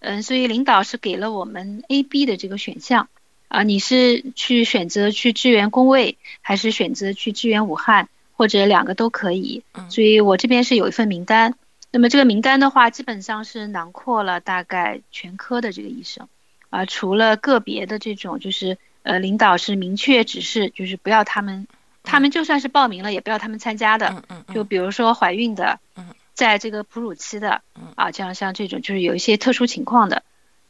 [0.00, 3.08] 嗯，所以领导是给了我们 A、B 的这个选项
[3.48, 9.64] 啊，你是去选择去支援工位，还是选择去支援武汉，或者两个都可以。
[9.90, 11.56] 所以我这边是有一份名单。
[11.90, 16.28] 那么这个名单的话，基本上是囊括了大概全科的这个医生，
[16.68, 21.66] 啊，除了个别的这种，就是呃，领导是明确指示，就是不要他们，
[22.02, 24.08] 他们就算是报名了，也不要他们参加的。
[24.28, 24.54] 嗯嗯。
[24.54, 30.22] 就比如说怀孕的，嗯，在这个哺乳期的，嗯啊，像像这种就是有一些特殊情况的，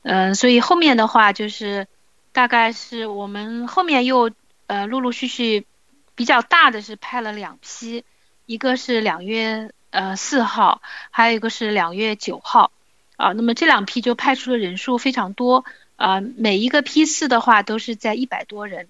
[0.02, 1.88] 嗯，所以后面的话就是，
[2.32, 4.30] 大概是我们后面又
[4.68, 5.66] 呃陆陆续续
[6.14, 8.04] 比较大的是派了两批，
[8.46, 9.72] 一个是两月。
[9.90, 12.70] 呃，四号，还有一个是两月九号，
[13.16, 15.64] 啊，那么这两批就派出的人数非常多，
[15.96, 18.88] 啊，每一个批次的话都是在一百多人，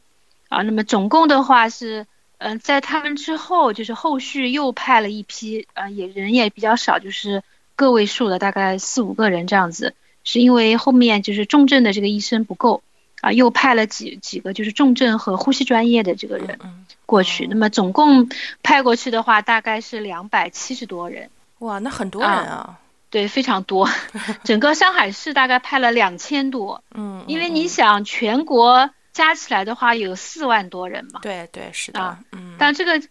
[0.48, 2.06] 啊，那么总共的话是，
[2.38, 7.44] 嗯，在他们之后就是后续又派了一批，啊，也人也比较少，就是
[7.76, 12.82] 个位数的，大概四五个人这样子，是因为后面就是重症的这个医生不够。
[13.20, 16.59] 啊，又派了几几个就是重症和呼吸专业的这个人
[17.07, 18.28] 过去，那么总共
[18.62, 21.31] 派过去的话，大概是两百七十多人。
[21.61, 22.78] 哇，那很多人啊。
[23.11, 23.88] 对，非常多。
[24.44, 26.83] 整个上海市大概派了两千多。
[26.94, 27.24] 嗯。
[27.26, 31.20] 因为你想，全国加起来的话有四万多人嘛。
[31.22, 32.18] 对对是的。
[32.33, 32.54] 嗯。
[32.59, 33.02] 但这个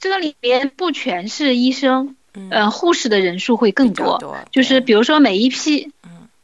[0.00, 2.16] 这个里面不全是医生，
[2.50, 4.42] 呃，护士的人数会更多。
[4.50, 5.92] 就是比如说每一批，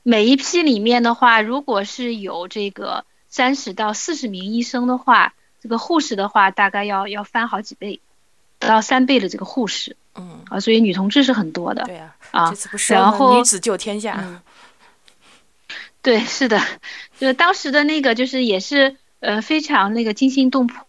[0.02, 8.00] 每一批里面的话，如果是有这个三十到四十名医生的话，这个护士的话大概要要翻好几倍，
[8.58, 9.96] 到三倍的这个护士。
[10.14, 11.84] 嗯啊，所以女同志是很多的。
[11.84, 12.52] 对呀，啊，
[12.88, 14.42] 然后女子救天下。
[16.02, 16.60] 对，是的，
[17.18, 20.86] 就是当时的那个，就是也是呃非常那个惊心动魄。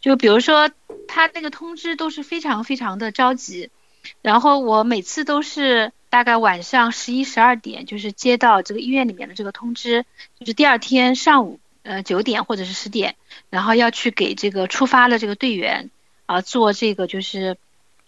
[0.00, 0.68] 就比如说
[1.06, 3.70] 他那个通知都是非常非常的着急，
[4.20, 10.04] 然后我每次都是大概晚上十一十二点，就是接到这个医院里面的这个通知，
[10.38, 13.16] 就是第二天上午呃九点或者是十点，
[13.48, 15.88] 然后要去给这个出发的这个队员
[16.26, 17.56] 啊做这个就是。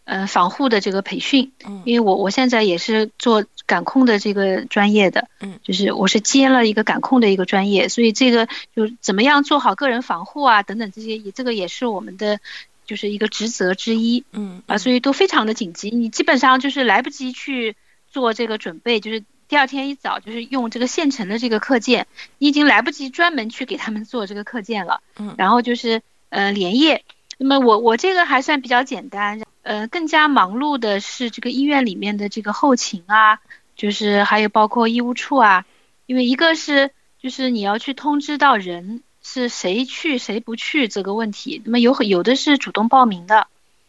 [0.07, 12.39] 呃，防护的这个培训，嗯，因为我我现在也是做感控的这个专业的，嗯，就是我是接了一个感控的一个专业，所以这个就怎么样做好个人防护啊，等等这些，也这个也是我们的
[12.85, 17.75] 就是一个职责之一，嗯啊，所以都非常的紧急，你基本上就是来不及去
[18.15, 22.07] 做这个准备，就是第二天一早就是用这个现成的这个课件，
[22.39, 27.03] 你已经来不及专门去给他们做这个课件了，嗯，然后就是呃连夜，
[27.39, 29.43] 那么我我这个还算比较简单。
[29.63, 33.41] 呃，更加忙碌的是这个医院里面的这个后勤啊，
[33.75, 35.67] 就是还有包括医务处啊，
[36.07, 43.49] 因为一个是就是你要去通知到人是谁去谁不去这个问题，那么有有的是主动报名的，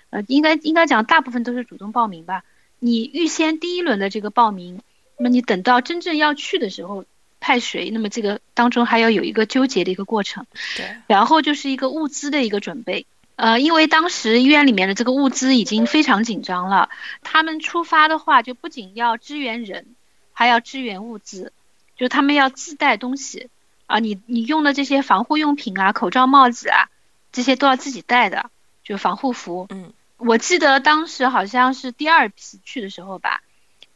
[0.09, 2.43] 呃，应该应该讲大部分都是主动报名吧。
[2.85, 4.79] 你预先第一轮的这个报名，
[5.17, 7.03] 那么你等到真正要去的时候
[7.39, 10.45] 派谁，那么这个当中还要有一个纠结的一个过程。
[10.77, 13.07] 对，然后就是一个物资的一个准备。
[13.37, 16.89] 呃，因为当时医院里面的这个物资已经非常紧张了，
[17.23, 19.87] 他们出发的话就不仅要支援人，
[20.31, 21.51] 还要支援物资，
[21.97, 23.49] 就他们要自带东西
[23.87, 26.87] 啊，你你用的这些防护用品啊，口罩、帽子啊，
[27.33, 28.51] 这些都要自己带的，
[28.83, 29.65] 就防护服。
[29.71, 29.91] 嗯，
[30.25, 33.41] 我记得当时好像是第二批去的时候吧，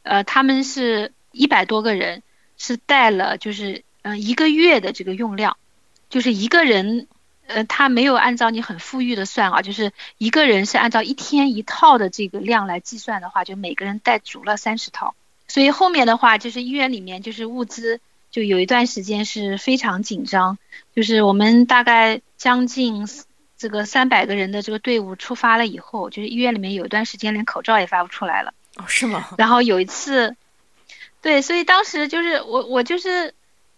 [0.02, 2.22] 呃，他们是一百多个人，
[2.56, 5.56] 是带了就是嗯一个月的这个用量，
[6.08, 7.06] 就是一个人。
[7.52, 15.16] 呃，他没有按照你很富裕的算啊，就是一个人是按照一天一套的这个量来计算的话，就每个人带足了三十套。
[15.48, 20.58] 所以后面的话，就是医院里面就是物资就有一段时间是非常紧张，
[20.94, 23.08] 就是我们大概将近
[23.60, 28.54] 这个三百个人的这个队伍出发了以后，就是医院里面有一段时间连口罩也发不出来了。
[28.76, 29.28] 哦，是吗？
[29.36, 30.34] 然后有一次，
[31.20, 33.34] 对，所以当时就是我我就是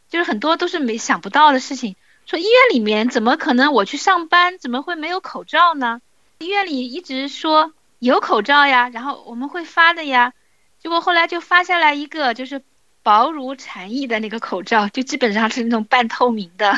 [0.09, 1.97] 就是很多都是没想不到的事情。
[2.27, 6.01] 说医院里面怎么可能我去上班怎么会没有口罩呢？
[6.39, 10.33] 医院里一直说有口罩呀，然后我们会发的呀，
[10.81, 12.63] 结果后来就发下来一个就是
[13.03, 16.73] 薄如蝉翼的那个口罩，就基本上是那种半透明的，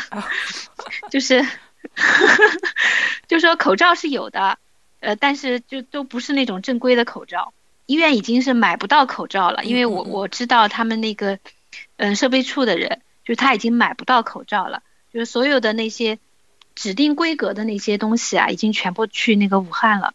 [1.12, 1.46] 就是，
[3.28, 4.58] 就说口罩是有的，
[5.00, 7.52] 呃，但是就都不是那种正规的口罩，
[7.86, 11.38] 医院已经是买不到口罩了，因为我我知道他们那个
[11.96, 14.82] 嗯设备处的人，就是他已经买不到口罩了。
[15.12, 16.18] 就是所有的那些
[16.74, 20.12] 指定规格的那些东西啊，已经全部去那个武汉了。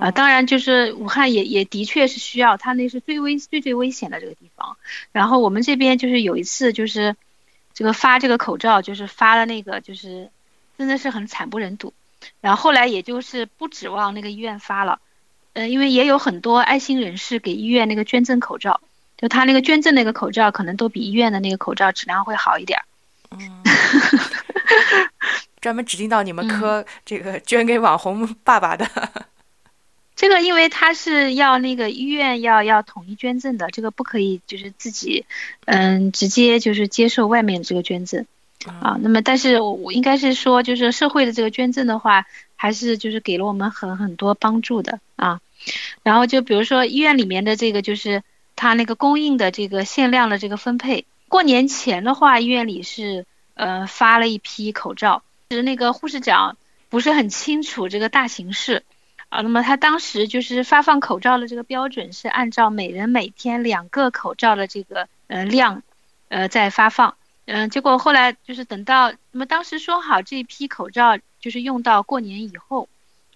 [0.00, 4.78] 啊，当然就是武汉也也的确是需要，它那是最危最最危险的这个地方。
[5.12, 7.14] 然后我们这边就是有一次就是
[7.74, 10.30] 这个发这个口罩，就是发了那个就是
[10.78, 11.92] 真的是很惨不忍睹。
[12.40, 15.00] 然后后来也就是不指望那个医院发了，
[15.52, 18.80] 嗯，因为也有很多爱心人士给医院那个捐赠口罩，
[19.16, 22.80] 就他那个捐赠那个口罩可能都比医院的那个口罩质量会好一点。
[23.30, 23.62] 嗯，
[25.60, 28.88] 专门指定到你们科这个捐给网红爸爸的，
[30.16, 35.26] 这个因为他是要那个医院要要统一捐赠的，这个不可以就是自己
[35.66, 38.26] 嗯直接就是接受外面这个捐赠
[38.66, 38.98] 啊。
[39.00, 45.40] 那么但是我我应该是说就是社会的这个捐赠的话，还是就是给了我们很很多帮助的啊。
[46.02, 48.22] 然后就比如说医院里面的这个就是
[48.56, 51.04] 他那个供应的这个限量的这个分配。
[51.28, 56.56] 过年前的话，医院里是呃发了一批口罩，是那个护士长
[56.88, 58.82] 不是很清楚这个大形势
[59.28, 59.42] 啊。
[59.42, 65.82] 那么他当时就是发放口罩的这个标准是按照每人每天两个口罩的这个呃量
[66.28, 67.14] 呃在发放，
[67.50, 72.88] 嗯，结果后来就是等到那么当时说好这批口罩就是用到过年以后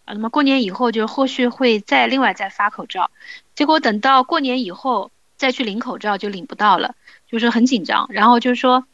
[0.05, 3.11] 啊，那么过年以后就后续会再另外再发口罩，
[3.55, 6.95] 结果等到过年以后再去领口罩就领不到了。
[7.29, 8.85] 就是很紧张，然后就是说，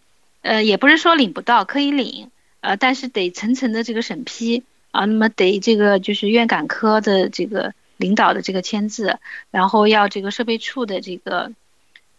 [0.43, 4.63] 呃，也不是说领不到，可以领，呃，但是得层层的这个审批
[4.93, 9.19] 啊，那么得这个就是院感科的这个领导的这个签字，
[9.51, 11.51] 然后要这个设备处的这个，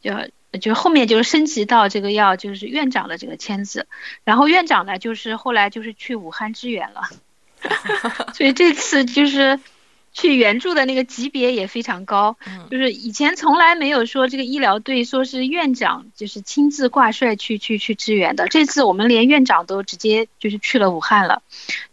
[0.02, 0.28] 要
[0.60, 3.88] 就后面就是升级到这个要就是院长的这个签字，
[4.24, 7.04] 然后院长呢就是后来就是去武汉支援了，
[8.34, 9.60] 所以这次就是
[10.12, 12.36] 去援助的那个级别也非常高，
[12.72, 18.48] 就是以前从来没有说这个医疗队说是院长就是亲自挂帅去去去支援的。
[18.48, 21.44] 这次我们连院长都直接就是去了武汉了，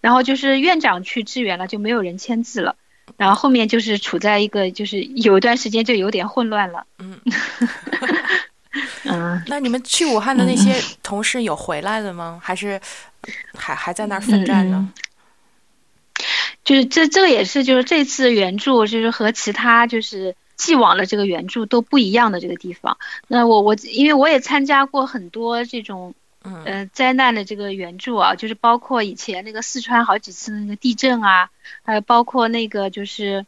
[0.00, 2.74] 然后就是院长去支援了，就没有人签字了。
[3.16, 6.86] 然后后面就是处在一个就是有一段时间就有点混乱了。
[6.98, 7.20] 嗯，
[9.04, 12.40] 嗯， 那你们去武汉的那些同事有回来的吗？
[12.42, 12.80] 还是
[13.54, 14.92] 还还在那儿奋战呢？
[16.64, 22.98] 就是这这个也是就是这次援助就是和其他就是既往的这个援助都不一样的这个地方。
[23.28, 31.50] 那我我因为我也参加过很多这种嗯灾难的这个援助啊，就是包括以前那个四川好几次那个地震啊，
[31.84, 33.46] 还有包括那个就是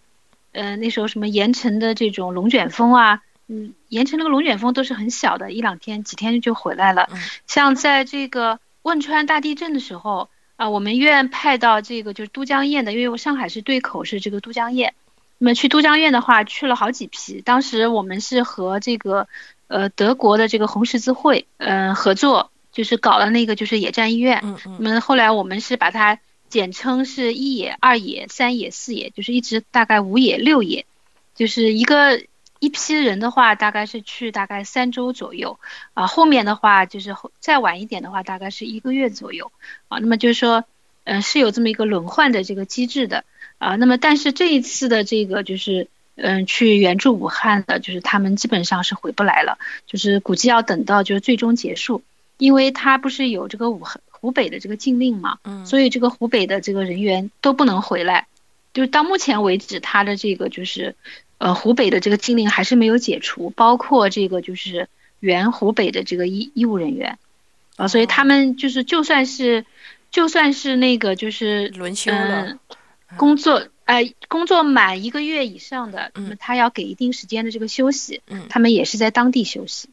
[0.53, 7.09] 嗯那时候什么盐城的这种龙卷风啊，嗯盐城那个龙卷风都是很小的，一两天几天就回来了。
[7.47, 10.29] 像在这个汶川大地震的时候。
[10.59, 14.93] 啊，我们院派到这个就是都江堰的，因为我上海市对口是这个都江堰。
[15.39, 17.41] 那么去都江堰的话，去了好几批。
[17.43, 19.29] 当时我们是和这个
[19.69, 24.41] 呃德国的这个红十字会嗯合作，就是搞了那个就是野战医院。
[24.43, 24.79] 嗯嗯。
[24.81, 26.19] 那么后来我们是把它
[26.49, 30.87] 简称是一野、二野、三野、四野，就是一直大概五野、六野，
[31.37, 32.21] 就是一个。
[32.61, 35.61] 一批人的话，大概是去大概三周左右，
[35.95, 39.53] 啊，后面的话就是后再晚一点的话，大概是一个月左右，
[39.87, 40.65] 啊，那么就是说，
[41.05, 43.25] 嗯，是有这么一个轮换的这个机制的，
[43.59, 45.87] 啊，那么但是这一次的这个就是，
[46.17, 52.03] 嗯，去援助武汉的，就是他们基本上是回不来了，就是估计要等到就是最终结束，
[52.39, 58.27] 因为他不是有这个武汉湖北的这个禁令嘛，嗯，所以这个湖北的这个人员都不能回来，
[58.75, 60.97] 就是到目前为止，他的这个就是。
[61.39, 64.89] 呃，湖北的这个禁令还是没有解除，包括这个就是
[65.21, 67.17] 原湖北的这个医医务人员，
[67.77, 69.65] 啊，所以他们就是就算是
[70.11, 72.59] 就算是那个就是轮休了，
[73.17, 79.89] 工作哎工作满一个月以上的，那么他要给一定时间的这个休息，嗯，他们也是在当地休息。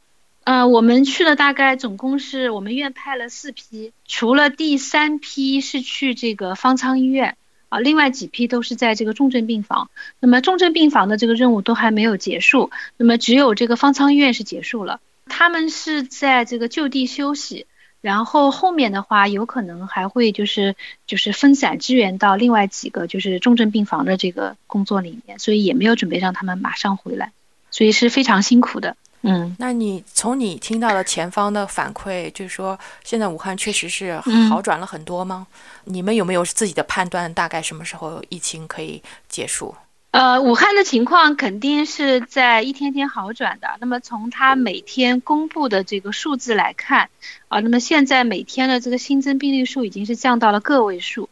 [0.45, 7.37] 呃，我们去了大概总共是我们院派了四批，除了第三批是去这个方舱医院。
[7.79, 17.65] 另外几批都是在这个重症病房，那么重症病房的这个任务都还没有结束，那么只有这个方舱医院是结束了，他们是在这个就地休息，
[18.01, 20.75] 然后后面的话有可能还会就是
[21.07, 27.31] 就是分散支援到另外几个就是重症病房的这个工作里面，所以也没有准备让他们马上回来，
[27.71, 28.95] 所以是非常辛苦的。
[29.27, 34.19] 嗯，那你从你听到的前方的反馈，就是说现在武汉确实是
[34.49, 35.47] 好转了很多吗？
[35.85, 37.33] 你们有没有自己的判断？
[37.33, 39.73] 大概什么时候疫情可以结束？
[40.11, 43.67] 呃，武汉的情况肯定是在一天天好转的。
[43.81, 47.09] 那么从他每天公布的这个数字来看，
[47.49, 51.27] 啊，那么现在每天的这个新增病例数已经是降到了个位数。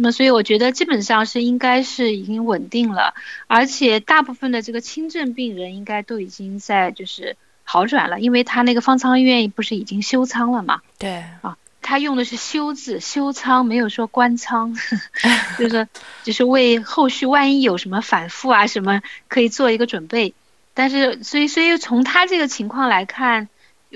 [0.00, 3.14] 那么所以我觉得基本上是应该是已经稳定了，
[3.48, 10.82] 而且大部分的这个轻症病人应该都已经在就是好转了，因为他那个方舱医院不是已经休舱了嘛？
[11.00, 14.72] 对啊，他用的是休字，休舱没有说关舱，
[15.58, 15.88] 就是
[16.22, 20.32] 就是为后续万一有什么反复啊什么可以做一个准备。
[20.74, 23.48] 但是所以所以从他这个情况来看。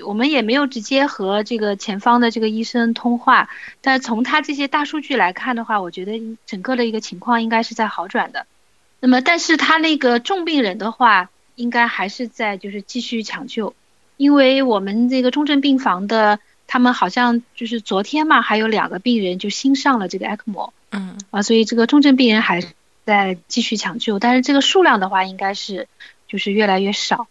[0.05, 3.49] 我们也没有直接和这个前方的这个医生通话，
[3.81, 8.47] 但从他这些大数据来看的话，我觉得整个的一个情况应该是在好转的。
[8.99, 13.75] 那么，但是他那个重病人的话，应该还是在就是继续抢救，
[14.17, 22.63] 因为我们这个重症病房的，他们好像就是昨天嘛，还有两个病人就新上了这个 ECMO，嗯，啊，所以这个重症病人还
[23.05, 25.87] 在继续抢救，但是这个数量的话，应该是
[26.27, 27.27] 就是越来越少。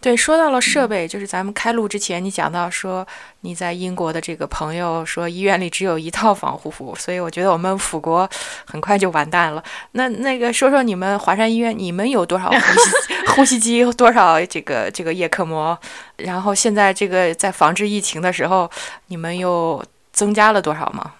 [0.00, 3.06] 对，说到了设备，就是咱们开录之前，你讲到说
[3.40, 8.28] 你在英国的这个朋友说医院里只有一套防护服，所以我觉得我们辅国
[8.64, 9.62] 很快就完蛋了。
[9.92, 12.90] 那那个说说你们华山医院，你们有多少呼吸
[13.34, 15.76] 呼吸机，多少这个这个叶克膜？
[16.18, 18.70] 然后现在这个在防治疫情的时候，
[19.08, 21.14] 你们又增加了多少吗？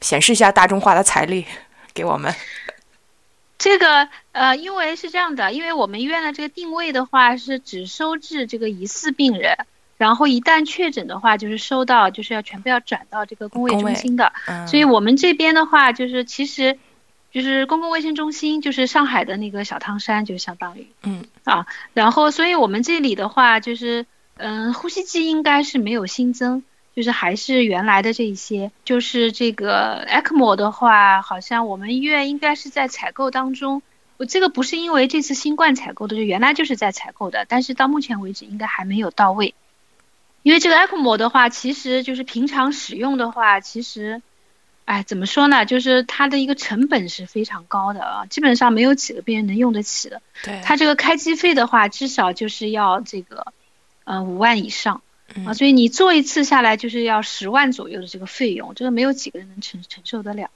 [0.00, 1.46] 显示一下大众化的财力
[1.92, 2.34] 给我们。
[3.58, 4.06] 这个
[4.36, 9.56] 呃，因为是这样的，因为我们医院的这个定位的话是只收治这个疑似病人，
[9.96, 14.30] 然后一旦确诊的话，就是收到就是要全部要转到这个公卫中心的。
[14.68, 16.78] 所以我们这边的话就是其实
[17.32, 24.04] 就是公共卫生中心，就是上海的那个小汤山，就相当于嗯啊，然后所以我们这里的话就是
[24.36, 26.62] 嗯，呼吸机应该是没有新增。
[26.94, 33.82] 就是还是原来的这一些，就是这个 ECMO 的话，好像我们医院应该是在采购当中。
[34.18, 39.54] 我这个不是因为这次新冠采购的，就原来就是在采购的，但是到目前为止应该还没有到位。
[40.42, 44.22] 因为这个 ECMO 的话，其实就是平常使用的话，其实，
[44.84, 45.66] 哎，怎么说呢？
[45.66, 50.22] 就是它的一个成本是非常高的啊，基本上没有几个病人能用得起的。
[50.44, 53.52] 对，它这个开机费的话，至少就是要这个，
[54.04, 55.02] 呃，五万以上
[55.44, 55.52] 啊。
[55.52, 60.48] 所以你做一次下来就是要十万左右的这个费用，这个没有几个人能承承受得了。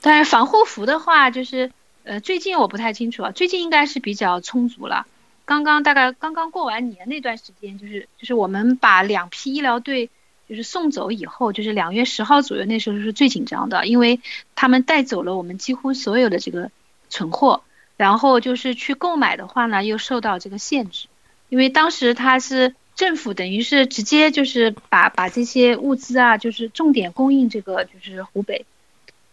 [0.00, 1.70] 但是防护服的话，就是
[2.06, 5.06] 呃，最近我不太清楚啊，最近应该是比较充足了。
[5.44, 10.08] 刚刚大概刚刚过完年那段时间，就是就是我们把两批医疗队。
[10.48, 14.20] 就是送走以后，就是两月十号左右，那时候是最紧张的，因为
[14.54, 16.70] 他们带走了我们几乎所有的这个
[17.10, 17.64] 存货，
[17.96, 21.08] 然后就是去购买的话呢，又受到这个限制，
[21.48, 28.66] 因为当时他是政府等于是直接就是把把这些物资啊，就是重点供应这个就是湖北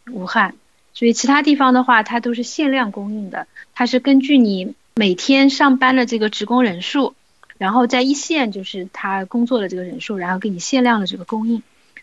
[0.10, 0.56] 武汉，
[0.94, 7.16] 所以其他地方的话，它都是限量供应的，它是根据你每天上班的这个职工人数。
[7.60, 11.62] 然后在一线就是他工作的这个人数，然后给你限量的这个供应，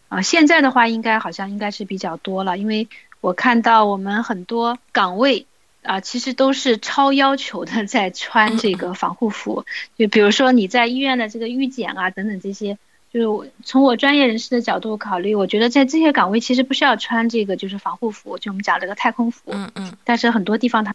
[0.08, 2.88] 啊，现在的话应该好像应该是比较多了，因为
[3.20, 5.46] 我看到我们很多岗位
[5.82, 9.66] 啊，其实都是超要求的在穿这个防护服，
[9.98, 12.78] 就比如说你在医院的这个预检啊等等这些，
[13.12, 20.94] 就是我从我专业人士的角度考虑，我觉得在这些岗位其实不需要穿这个就是防护服，就我们讲这个太空服，嗯嗯，但是很多地方它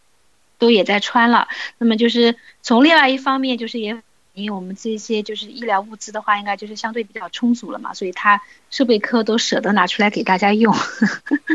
[0.57, 1.47] 都也在穿了，
[1.77, 4.01] 那么就是从另外一方面就是也。
[4.37, 10.75] 因为我们这些就是医疗物资的话，应该就是相对比较充足了嘛，所以他设备科都舍得拿出来给大家用。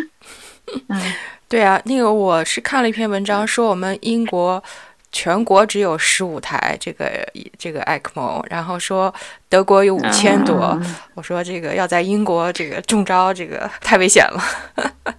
[0.88, 0.98] 嗯，
[1.46, 4.64] 对啊，那个我是看了一篇文章，说我们英国
[5.12, 7.10] 全国只有十五台这个
[7.58, 9.14] 这个 ECMO，然后说
[9.48, 10.80] 德国有五千多。
[11.14, 15.14] 我说这个要在英国这个中招，这个太危险了。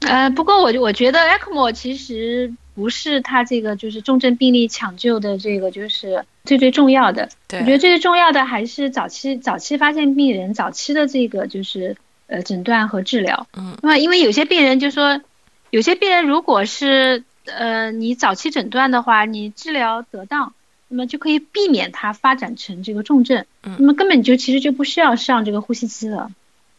[0.08, 2.52] 呃，不过我我觉得 ECMO 其实。
[2.74, 11.94] 不是他这个就是重症病例抢救的这个就是最最重要的，我觉得最最重要的还是早期早期发现病人早期的这个就是
[12.28, 13.46] 呃诊断和治疗。
[13.58, 15.20] 嗯，那么因为有些病人就说，
[15.68, 20.54] 有些病人如果是呃你早期诊断的话，你治疗得当，
[20.88, 23.44] 那么就可以避免它发展成这个重症。
[23.62, 26.30] 嗯，那么根本就其实就不需要上这个呼吸机了。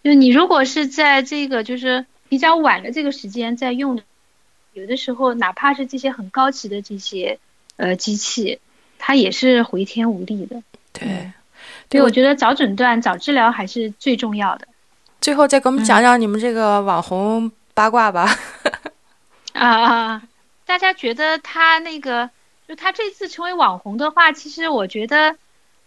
[0.04, 4.02] 就你如果是在这个就是比较晚的这个时间在用。
[4.74, 7.38] 有的时候，哪怕是这些很高级的这些
[7.76, 8.58] 呃机器，
[8.98, 10.64] 它也是回天无力的。
[10.92, 11.32] 对，
[11.90, 14.68] 对，我觉得早诊断、早治疗还是最重要的。
[15.22, 18.28] 最后再给我们讲讲你们这个网红八卦吧。
[19.54, 20.24] 啊 啊！
[20.66, 22.30] 大家觉得他那个，
[22.68, 25.36] 就他这次成为网红的话，其实我觉得，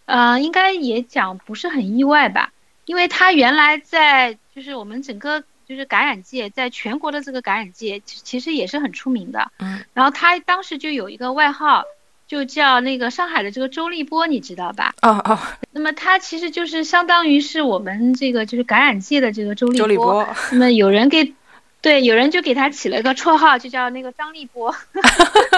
[0.04, 2.52] 呃，应该也讲不是很意外吧，
[2.84, 5.42] 因为他原来在就是我们整个。
[5.68, 9.50] 就是感染界，在全国的这个感染界，其实也是很出名的。
[9.58, 11.82] 嗯，然后他当时就有一个外号，
[12.28, 14.94] 就叫那个上海的这个周立波，你知道吧？
[15.02, 15.36] 哦哦。
[15.72, 19.86] 那么他其实就是相当于是我们这个就是感染界的这个周立波。
[19.86, 20.28] 周立波。
[20.52, 21.34] 那么有人给，
[21.80, 24.74] 对，有人就给他起了个绰号，就叫那个张立波。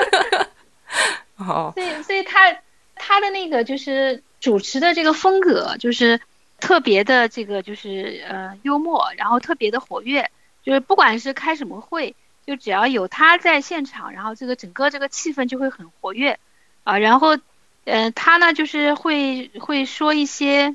[1.36, 1.72] 哦。
[1.74, 2.56] 所以，所以他
[2.94, 6.20] 他的那个就是主持的这个风格，就是。
[6.60, 10.28] 特别的这个就是呃幽默，然后特别的活跃，
[10.64, 12.16] 就是不管是开什么会，
[12.48, 16.40] 就只要有他在现场，然后这个整个这个气氛就会很活跃，
[16.82, 17.38] 啊，然后，
[17.84, 20.74] 呃，他呢就是会会说一些，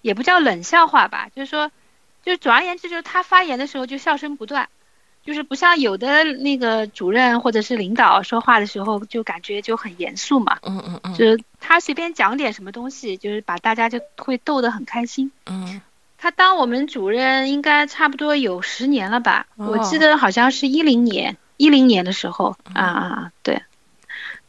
[0.00, 1.70] 也不叫冷笑话吧，就是说，
[2.24, 4.68] 就总而言之就是他发言的时候就笑声不断。
[5.22, 10.58] 就是不像有的那个主任或者是领导说话的时候，就感觉就很严肃嘛。
[10.62, 11.14] 嗯嗯嗯。
[11.14, 15.30] 就是他随便讲点什么东西，就是把大家就会逗得很开心。
[15.44, 15.82] 嗯。
[16.16, 19.46] 他当我们主任应该差不多有十年了吧？
[19.56, 23.62] 我记得好像是一零年，一零年的时候啊啊对，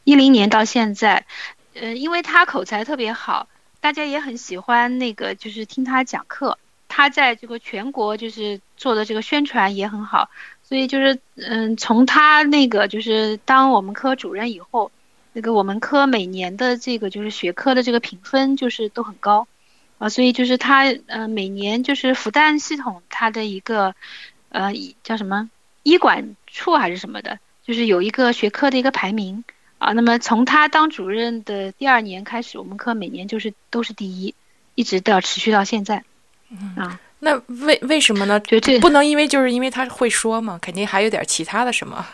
[0.04, 1.26] 一零年到现在，
[1.74, 3.46] 呃，因为他口才特别好，
[3.80, 6.58] 大家也很喜欢那个就是听他讲课。
[6.94, 10.28] 他在这个全国就是做的这个宣传也很好。
[10.62, 14.90] 所以就是，嗯，从他那个就是当我们科主任以后，
[15.32, 19.46] 那个我们科每年的这个就是学科的这个评分就是都很高，
[19.98, 23.94] 啊，所以就是他，呃，每年就是复旦系统它的一个，
[24.48, 24.72] 呃，
[25.02, 25.50] 叫什么
[25.82, 29.44] 医管处还是什么的，就是有一个学科的一个排名，
[29.76, 34.34] 啊，那么从他当主任的第二年开始，我们科每年就是都是第一，
[34.74, 36.04] 一直到持续到现在，
[36.76, 36.98] 啊。
[37.24, 38.40] 那为为什么呢？
[38.40, 42.04] 就这不能因为就是因为他会说嘛，肯定还有点其他的什么。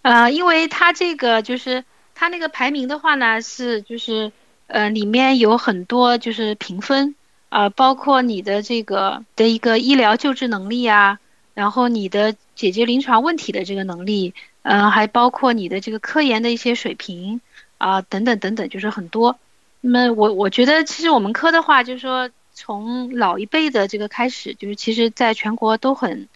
[0.00, 1.84] 呃，因为他这个就是
[2.14, 4.32] 他那个排名的话呢，是就是
[4.66, 7.14] 呃里面有很多就是评分
[7.50, 11.18] 啊，包括你的这个的一个医疗救治能力啊，
[11.52, 14.32] 然后你的解决临床问题的这个能力，
[14.62, 17.42] 嗯，还包括你的这个科研的一些水平
[17.76, 19.38] 啊，等等等等，就是很多。
[19.82, 22.30] 那么我我觉得其实我们科的话，就是说。
[22.54, 26.28] 从老一辈的这个开始，就是其实在全国都很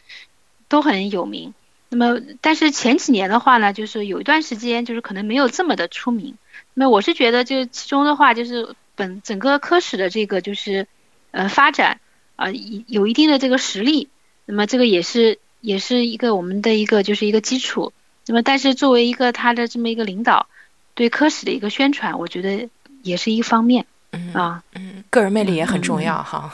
[0.69, 1.55] 都很有名。
[1.89, 6.37] 那么，但是前几年的话呢，就是有一段时间就是可能没有这么的出名。
[6.75, 10.87] 那么我是觉得，就其中的话，就是本整个科室的这个就是
[11.31, 12.01] 呃发展
[12.37, 12.51] 啊，
[12.87, 14.09] 有一定的这个实力。
[14.45, 17.93] 那么这个也是也是一个我们的一个就是一个基础。
[18.27, 20.49] 那么，但是作为一个他的这么一个领导，
[20.95, 22.69] 对科室的一个宣传，我觉得
[23.03, 23.87] 也是一方面。
[24.19, 26.53] 嗯啊，嗯，个人魅力也很重要哈。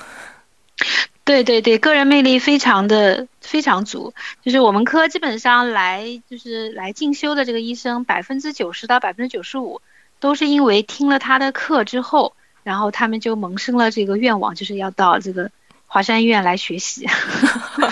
[1.25, 4.13] 对对对，个人魅力非常的非常足。
[4.43, 9.81] 就是我们科基本上来就是来进修的这个医生，百分之九十到百分之九十五
[10.21, 15.51] 都是因为听了他的课之后，然后他们就萌生了这个愿望，就是要到这个
[15.87, 17.09] 华山医院来学习。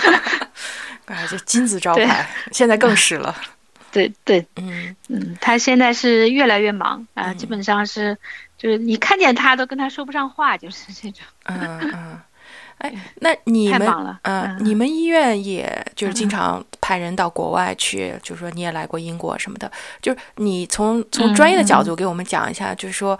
[1.05, 3.35] 哎，这金字招牌，现在更是了。
[3.91, 8.15] 对对，嗯嗯，他现在是越来越忙啊，基本上是。
[8.63, 11.19] 就是你看见他都跟他说不上话，就是这种。
[11.43, 12.21] 嗯嗯，
[12.77, 19.69] 哎，那你们嗯，你们医院也就是经常派人到国外去，就是说你也来过英国什么的。
[20.01, 23.19] 就是你从从专业的角度给我们讲一下，就是说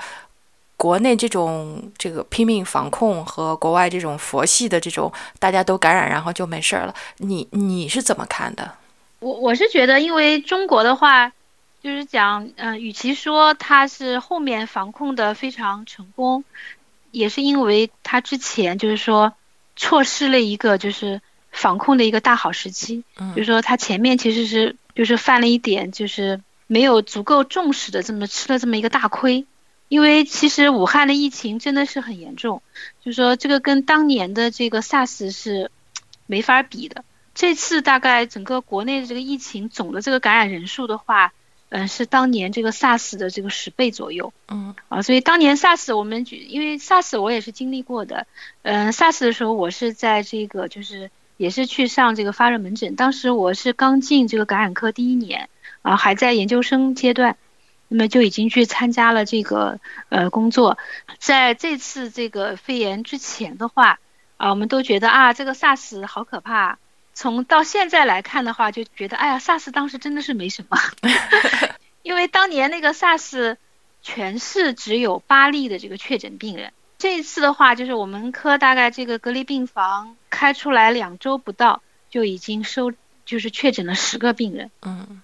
[0.78, 8.72] 国内这种这个拼命防控和国外这种佛系的这种大家都感染然后就没事儿了，你你是怎么看的？
[9.20, 11.30] 我我是觉得，因为中国的话。
[11.84, 16.46] 就是讲，嗯，与其说他是后面防控的非常成功，
[17.12, 19.34] 也是因为他之前就是说
[19.76, 21.22] 错失了一个就是
[21.52, 23.04] 防控的一个大好时机。
[23.18, 29.46] 嗯，就是说他前面其实是就是犯了一点就是没有足够重视的这么吃了这么一个大亏。
[29.90, 32.62] 因为其实武汉的疫情真的是很严重，
[33.04, 35.70] 就是说这个跟当年的这个 SARS 是
[36.28, 37.04] 没法比的。
[37.36, 41.34] 这次大概整个国内的这个疫情总的这个感染人数的话。
[41.76, 44.32] 嗯，是当年这个 SARS 的这个十倍左右。
[44.48, 48.28] 嗯，啊，所以当年 SARS 我们举，因为 SARS 我也是经历过的。
[48.62, 55.50] 嗯，SARS 的时候我是在这个就是也是去上这个发热门诊，当时我是刚进这个感染科第一年，
[55.82, 57.38] 啊，还在研究生阶段，
[57.88, 60.78] 那么就已经去参加了这个呃工作。
[61.18, 64.00] 在这次这个肺炎之前的话，
[64.38, 66.78] 啊，我们都觉得啊，这个 SARS 好可怕。
[67.14, 70.78] 从到现在来看的话，就觉得哎呀，SARS 当时真的是没什么，
[72.02, 73.58] 因为当年那个 SARS
[74.02, 76.74] 全市只有八例的这个确诊病人。
[76.98, 82.92] 这一次的话，就是我们科大概这个隔离病房开出来两周不到，就已经收
[83.26, 84.72] 就是确诊了十个病人。
[84.82, 85.22] 嗯。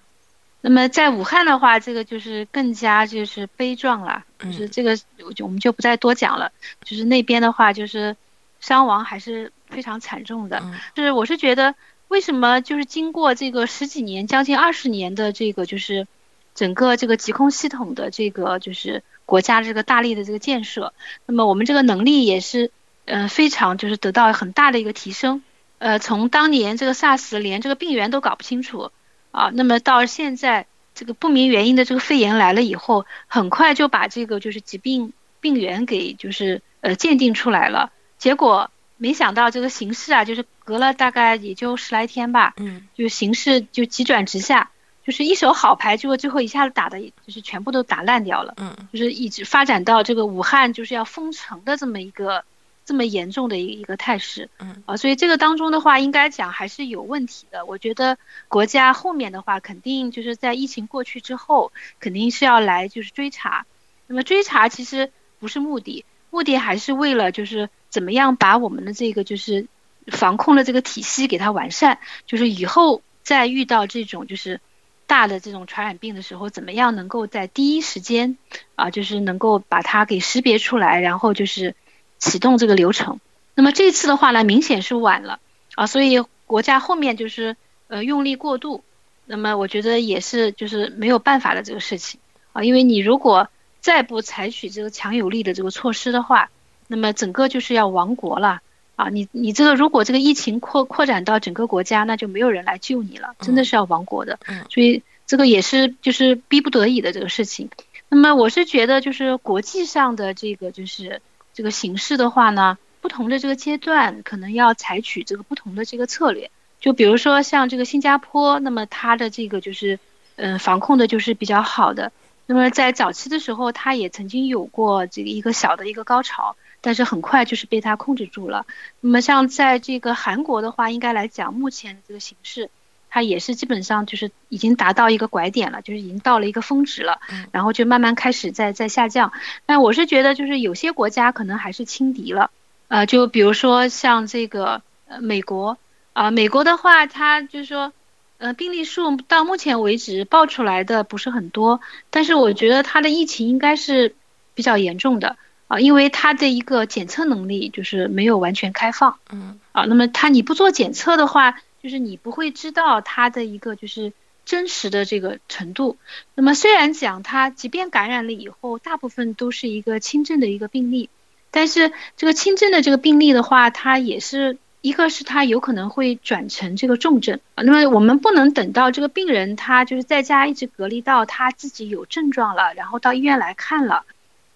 [0.60, 4.98] 那么在武汉的话，这个就是更加就是悲壮了，就是这个
[5.40, 6.52] 我们就不再多讲了。
[6.84, 8.16] 就是那边的话，就是
[8.60, 9.52] 伤亡还是。
[9.70, 10.62] 非常惨重的，
[10.94, 11.74] 就是我是觉得，
[12.08, 16.06] 为什么就是经过这个十几年、将近二十年的这个就是
[16.54, 20.92] 整个这个疾控系统的这个就是国家这个大力的这个建设，
[21.24, 22.70] 那么我们这个能力也是
[23.04, 25.42] 嗯非常就是得到很大的一个提升。
[25.78, 28.90] 呃，从当年这个 SARS 连这个病源都搞不清楚
[29.30, 38.70] 啊，那么到现在这个不明原因的这个肺炎来了以后，很快就把这个就是疾病病源给就是呃鉴定出来了，结果。
[39.02, 44.70] 没想到这个形势啊，就是隔了大概也就十来天吧，嗯，就形势就急转直下，
[45.06, 52.44] 就是一手好牌，结果最后一下子打的，就是全部都打烂掉了，嗯，就是一直发展到这个武汉就是要封城的这么一个
[52.84, 57.64] 这么严重的一一个态势，嗯，啊，所以这个当中的话，应该讲还是有问题的。
[57.64, 63.64] 我觉得国家后面的话，肯定就是在疫情过去之后，肯定是要来就是追查，
[64.06, 67.70] 那么追查其实不是目的，目的还是为了就是。
[67.90, 69.66] 怎么样把我们的这个就是
[70.06, 71.98] 防控的这个体系给它完善？
[72.26, 74.60] 就是以后再遇到这种就是
[75.06, 78.38] 大的这种传染病的时候，怎么样能够在第一时间
[78.76, 81.74] 啊，就是能够把它给识别出来，然后就是
[82.18, 83.20] 启动这个流程。
[83.54, 85.40] 那么这次的话呢，明显是晚了
[85.74, 87.56] 啊，所以国家后面就是
[87.88, 88.84] 呃用力过度。
[89.26, 92.20] 那么我觉得也是就是没有办法的这个事情
[92.52, 93.48] 啊，因为你如果
[93.80, 96.50] 再不采取这个强有力的这个措施的话。
[96.92, 98.62] 那么整个就是要亡国了
[98.96, 99.08] 啊！
[99.10, 104.40] 你你这个如果这个疫情扩扩展到整个国家，那就没有人来救你了，真的是要亡国的。
[104.48, 107.70] 嗯，所以这个也是就是逼不得已的这个事情。
[108.08, 111.22] 那么我是觉得就是国际上的这个就是
[111.54, 116.50] 这个形势的话呢，不同的这个阶段可能要采取这个不同的这个策略。
[116.80, 120.00] 就比如说像这个新加坡，那么它的这个就是
[120.34, 122.10] 嗯防控的就是比较好的。
[122.46, 126.56] 那么在早期的时候，它也曾经有过这个一个小的一个高潮。
[126.80, 128.66] 但是很快就是被他控制住了。
[129.00, 132.70] 那么像在这个韩国的话，应该来讲，目前这个形势，
[133.08, 137.20] 它也是基本上就是已经达到一个拐点了，就是已经到了一个峰值了，
[137.50, 139.32] 然后就慢慢开始在在下降。
[139.66, 142.50] 但我是觉得，就是有些国家可能还是轻敌了，
[142.88, 145.76] 呃，就比如说像这个呃美国
[146.12, 147.92] 啊，美国的话，它就是说，
[148.38, 154.14] 呃，病例数到目前为止报出来的不是很多，但是我觉得它的疫情应该是
[154.54, 155.36] 比较严重的
[155.70, 164.12] 啊，因为它的一个检测能力就是没有完全开放，嗯，啊，那么它你不做检测的话，就是你不会知道它的一个就是
[164.44, 165.96] 真实的这个程度。
[166.34, 171.08] 那么虽然讲它即便感染了以后，大部分都是一个轻症的一个病例。
[171.52, 177.62] 但是这个轻症的这个病例的话，它也是一个是它有可能会转成这个重症啊。
[177.62, 184.04] 那么我们不能等到这个病人他就是在家一直隔离到他自己有症状了，然后到医院来看了，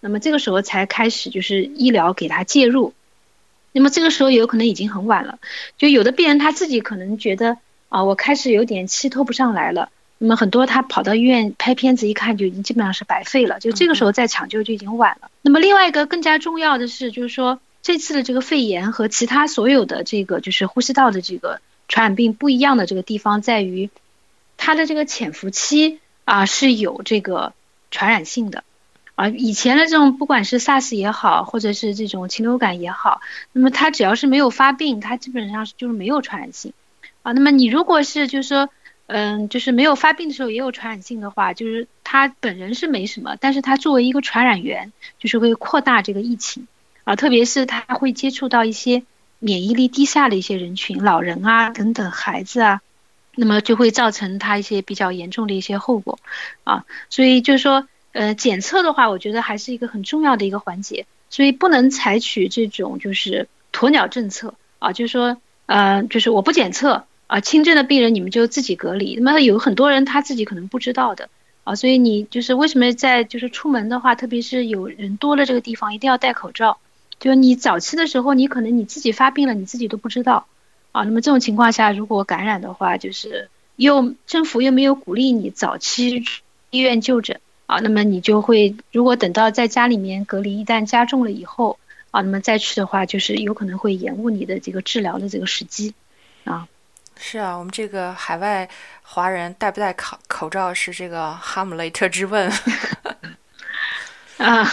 [0.05, 2.93] 那么这个时候才开始就是医疗给他介入。
[3.73, 5.39] 那么这个时候有可能已经很晚了。
[5.79, 7.57] 就有的病人他自己可能觉得
[7.89, 9.89] 啊，我开始有点气透不上来了。
[10.19, 13.59] 那么很多他跑到医院拍片子一看，就已经基本上是白费了。
[13.61, 15.31] 就这个时候再抢救就已经晚了。
[15.41, 23.89] 那么另外一个更加重要的是，就是说这次的这个肺炎和其他所有的这个就是呼吸道的这个传染病不一样的这个地方在于，
[24.59, 27.55] 它的这个潜伏期啊是有这个
[27.91, 28.65] 传染性的。
[29.15, 33.21] 啊，以前的这种不管是 SARS 也好，或者是这种禽流感也好，
[33.53, 36.73] 那么它只要是没有发病，它基本上就是没有传染性。
[37.23, 38.69] 啊，那么你如果是就是说。
[39.07, 46.67] 嗯，就是没有发病的时候也有传染性的话，就是他本人是没什么，但是他作为一个传染源，就是会扩大这个疫情
[47.05, 49.03] 啊，特别是他会接触到一些
[49.41, 52.81] 免疫力低下的一些人群，老人啊等等孩子啊，
[53.35, 56.19] 那么就会造成他一些比较严重的一些后果
[56.65, 65.37] 啊，所以就是说，呃，检测的话，我觉得还是一个很重要的一个环节，所以不能采取这种就是鸵鸟政策啊，就是说，
[65.67, 67.05] 呃，就是我不检测。
[67.27, 69.17] 啊，轻症的病人你们就自己隔离。
[69.17, 71.31] 那么有很多人他自己可能不知道的
[71.65, 76.77] 啊，所以你就是为什么在就是出门的话，特别是有人多的这个地方，一定要戴口罩。
[77.19, 80.47] 就你早期的时候，你可能你自己发病了，你自己都不知道
[80.93, 81.03] 啊。
[81.05, 86.25] 那么这种情况下，如果感染的话，就是又政府又没有鼓励你早期
[86.69, 91.79] 医院就诊啊，那么你就会如果等到在家里面隔离一旦加重了以后
[92.11, 95.95] 啊，那么再去的话，就是有可能会延误你的这个治疗的这个时机
[96.45, 96.69] 啊。
[97.17, 98.69] 是啊，我们这个海外
[99.03, 102.53] 华人戴不戴口口罩是这个哈姆雷特之问。
[104.37, 104.65] 啊，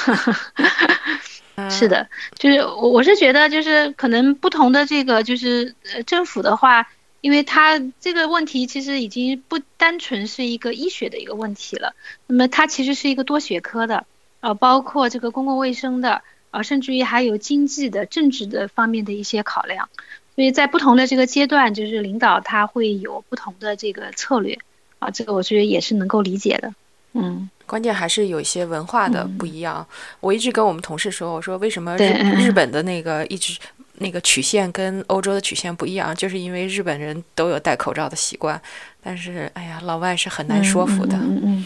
[1.70, 6.86] 是的，就是我我是觉得就是可能不同的这个就是呃政府的话，
[7.22, 11.94] 因为它这个问题其实已经不单纯是一个医学的一个问题了，
[12.28, 14.06] 那么它其实是一个多学科的，
[14.42, 19.88] 呃，包括这个公共卫生的，啊，甚至于还有经济的、政治的方面的一些考量。
[20.36, 24.58] 所以在不同的这个阶段，就是领导他会有不同的这个策略
[25.00, 26.74] 啊，这个我觉得也是能够理解的。
[27.14, 29.86] 嗯，关键还是有一些文化的不一样。
[30.22, 32.14] 我一直跟我们同事说，我说为什么日
[32.48, 33.60] 日本的那个一直
[34.02, 38.62] 那个曲线跟欧洲的曲线不一样，就是因为日本人都有戴口罩的习惯，
[39.02, 41.16] 但是哎呀，老外是很难说服的。
[41.18, 41.66] 嗯嗯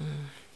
[0.00, 0.06] 嗯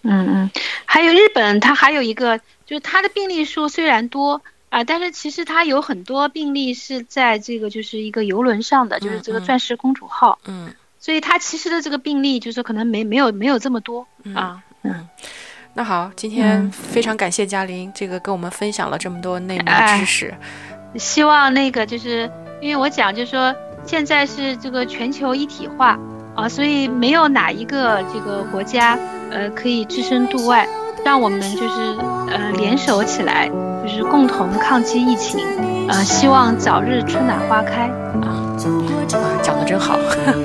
[0.02, 0.50] 嗯嗯，
[0.84, 4.42] 还有日本，它还有一个就是它的病例数虽然多。
[4.70, 10.70] 啊，但是其实它有很多病例是在这个就是一个游轮上的，就是这个钻石公主号，嗯，
[11.00, 15.08] 所以它其实的这个病例就是可能没没有没有这么多啊，嗯，
[15.72, 19.64] 那好，今天非常感谢嘉玲，这个跟我们分享了这么多内幕
[19.96, 20.34] 知识，
[20.98, 22.30] 希望那个就是
[22.60, 25.98] 因为我讲就是说现在是这个全球一体化
[26.34, 28.98] 啊，所以没有哪一个这个国家
[29.30, 30.66] 呃可以置身度外。
[31.04, 31.94] 让我们就是
[32.28, 33.48] 呃联手起来，
[33.82, 35.40] 就是共同抗击疫情，
[35.88, 37.84] 呃，希望早日春暖花开
[38.20, 38.28] 啊！
[39.40, 39.96] 讲的真好，
[40.26, 40.44] 嗯，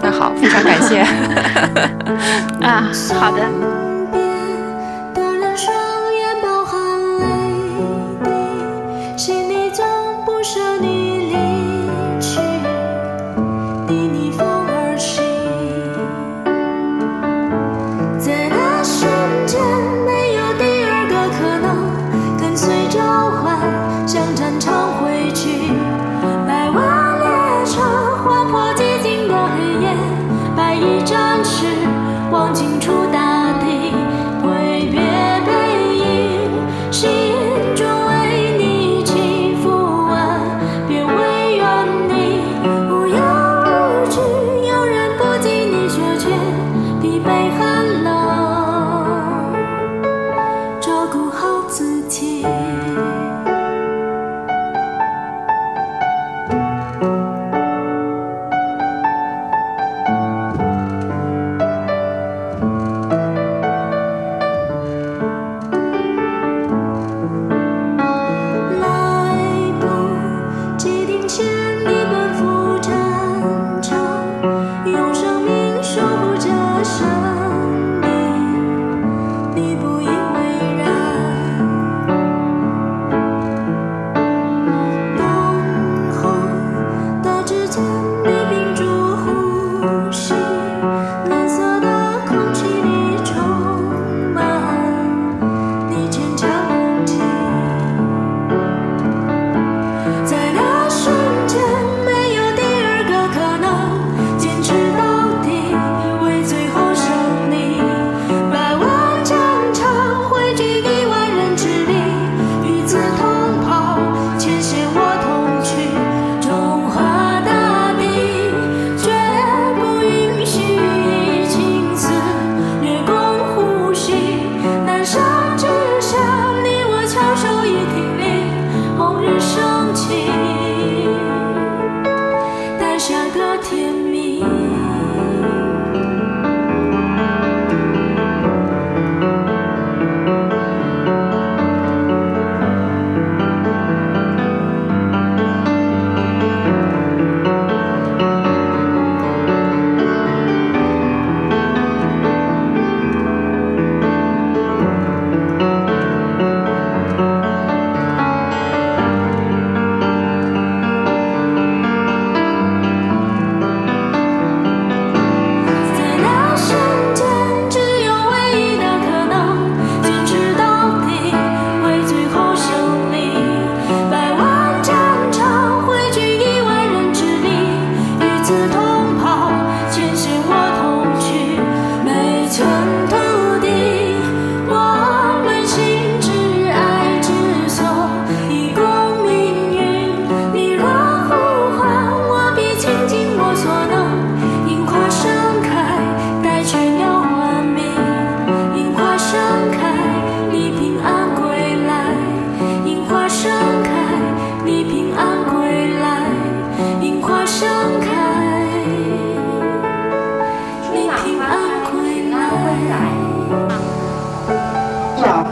[0.00, 1.00] 那好，非常感谢
[2.64, 3.81] 啊，好的。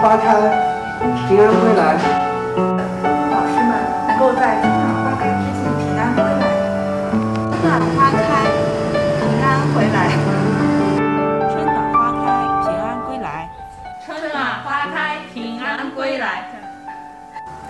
[0.01, 0.33] 花开，
[1.29, 1.93] 平安归来。
[2.57, 3.71] 老师们
[4.09, 6.41] 能够在春暖花开之前平安归来。
[7.53, 8.49] 春暖花开，
[9.21, 10.09] 平安回来。
[11.53, 12.25] 春暖花开，
[12.65, 13.51] 平安归来。
[14.07, 16.49] 春暖花开，平安归来。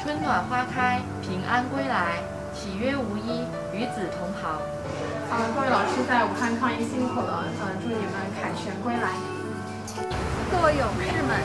[0.00, 2.22] 春暖花开，平安归来，
[2.54, 4.50] 喜曰无衣，与子同袍。
[5.34, 9.39] 啊，各位老师在武汉抗疫辛苦了，呃，祝你们凯旋归来。
[10.50, 11.40] 各位勇士们，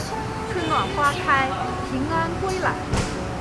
[0.52, 1.50] 春暖花开，
[1.90, 2.74] 平安归来。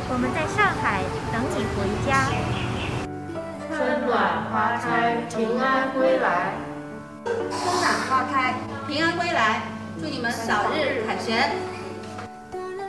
[0.09, 1.03] 我们在上海
[1.33, 2.29] 等你回家。
[3.69, 6.55] 春暖花开，平安归来。
[7.25, 8.55] 春暖花开，
[8.87, 9.63] 平安归来，
[10.01, 11.51] 祝你们早日凯旋。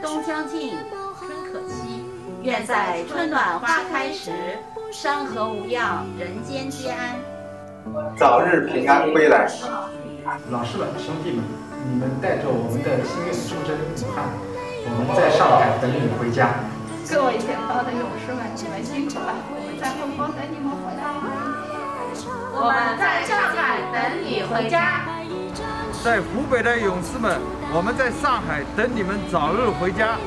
[0.02, 0.76] 冬将尽，
[1.18, 2.04] 春可期。
[2.42, 4.58] 愿在春暖花开时，
[4.92, 7.16] 山河无恙，人间皆安。
[8.16, 9.48] 早日平安归来。
[10.50, 11.44] 老师们、兄弟们，
[11.88, 14.26] 你们带着我们的心愿出征武汉，
[14.90, 16.66] 我们在上海等你回家。
[17.08, 21.06] 各位前方的勇士们，你们辛苦了，我们在后方等你们回来。
[22.58, 25.06] 我们在上海等你回家。
[26.02, 27.38] 在湖北的勇士们，
[27.72, 30.18] 我们在上海等你们早日回家。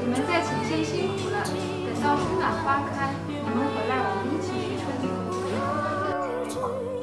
[0.00, 4.88] 你们在前线辛苦了，等到春暖花开，你们回来，我们一起去春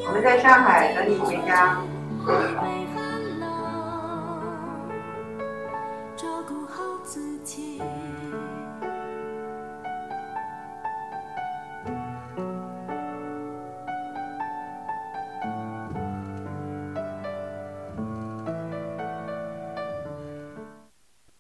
[0.06, 1.78] 我们在上海等你回家。
[2.24, 4.90] 疲惫寒冷
[6.16, 7.82] 照顾好自己。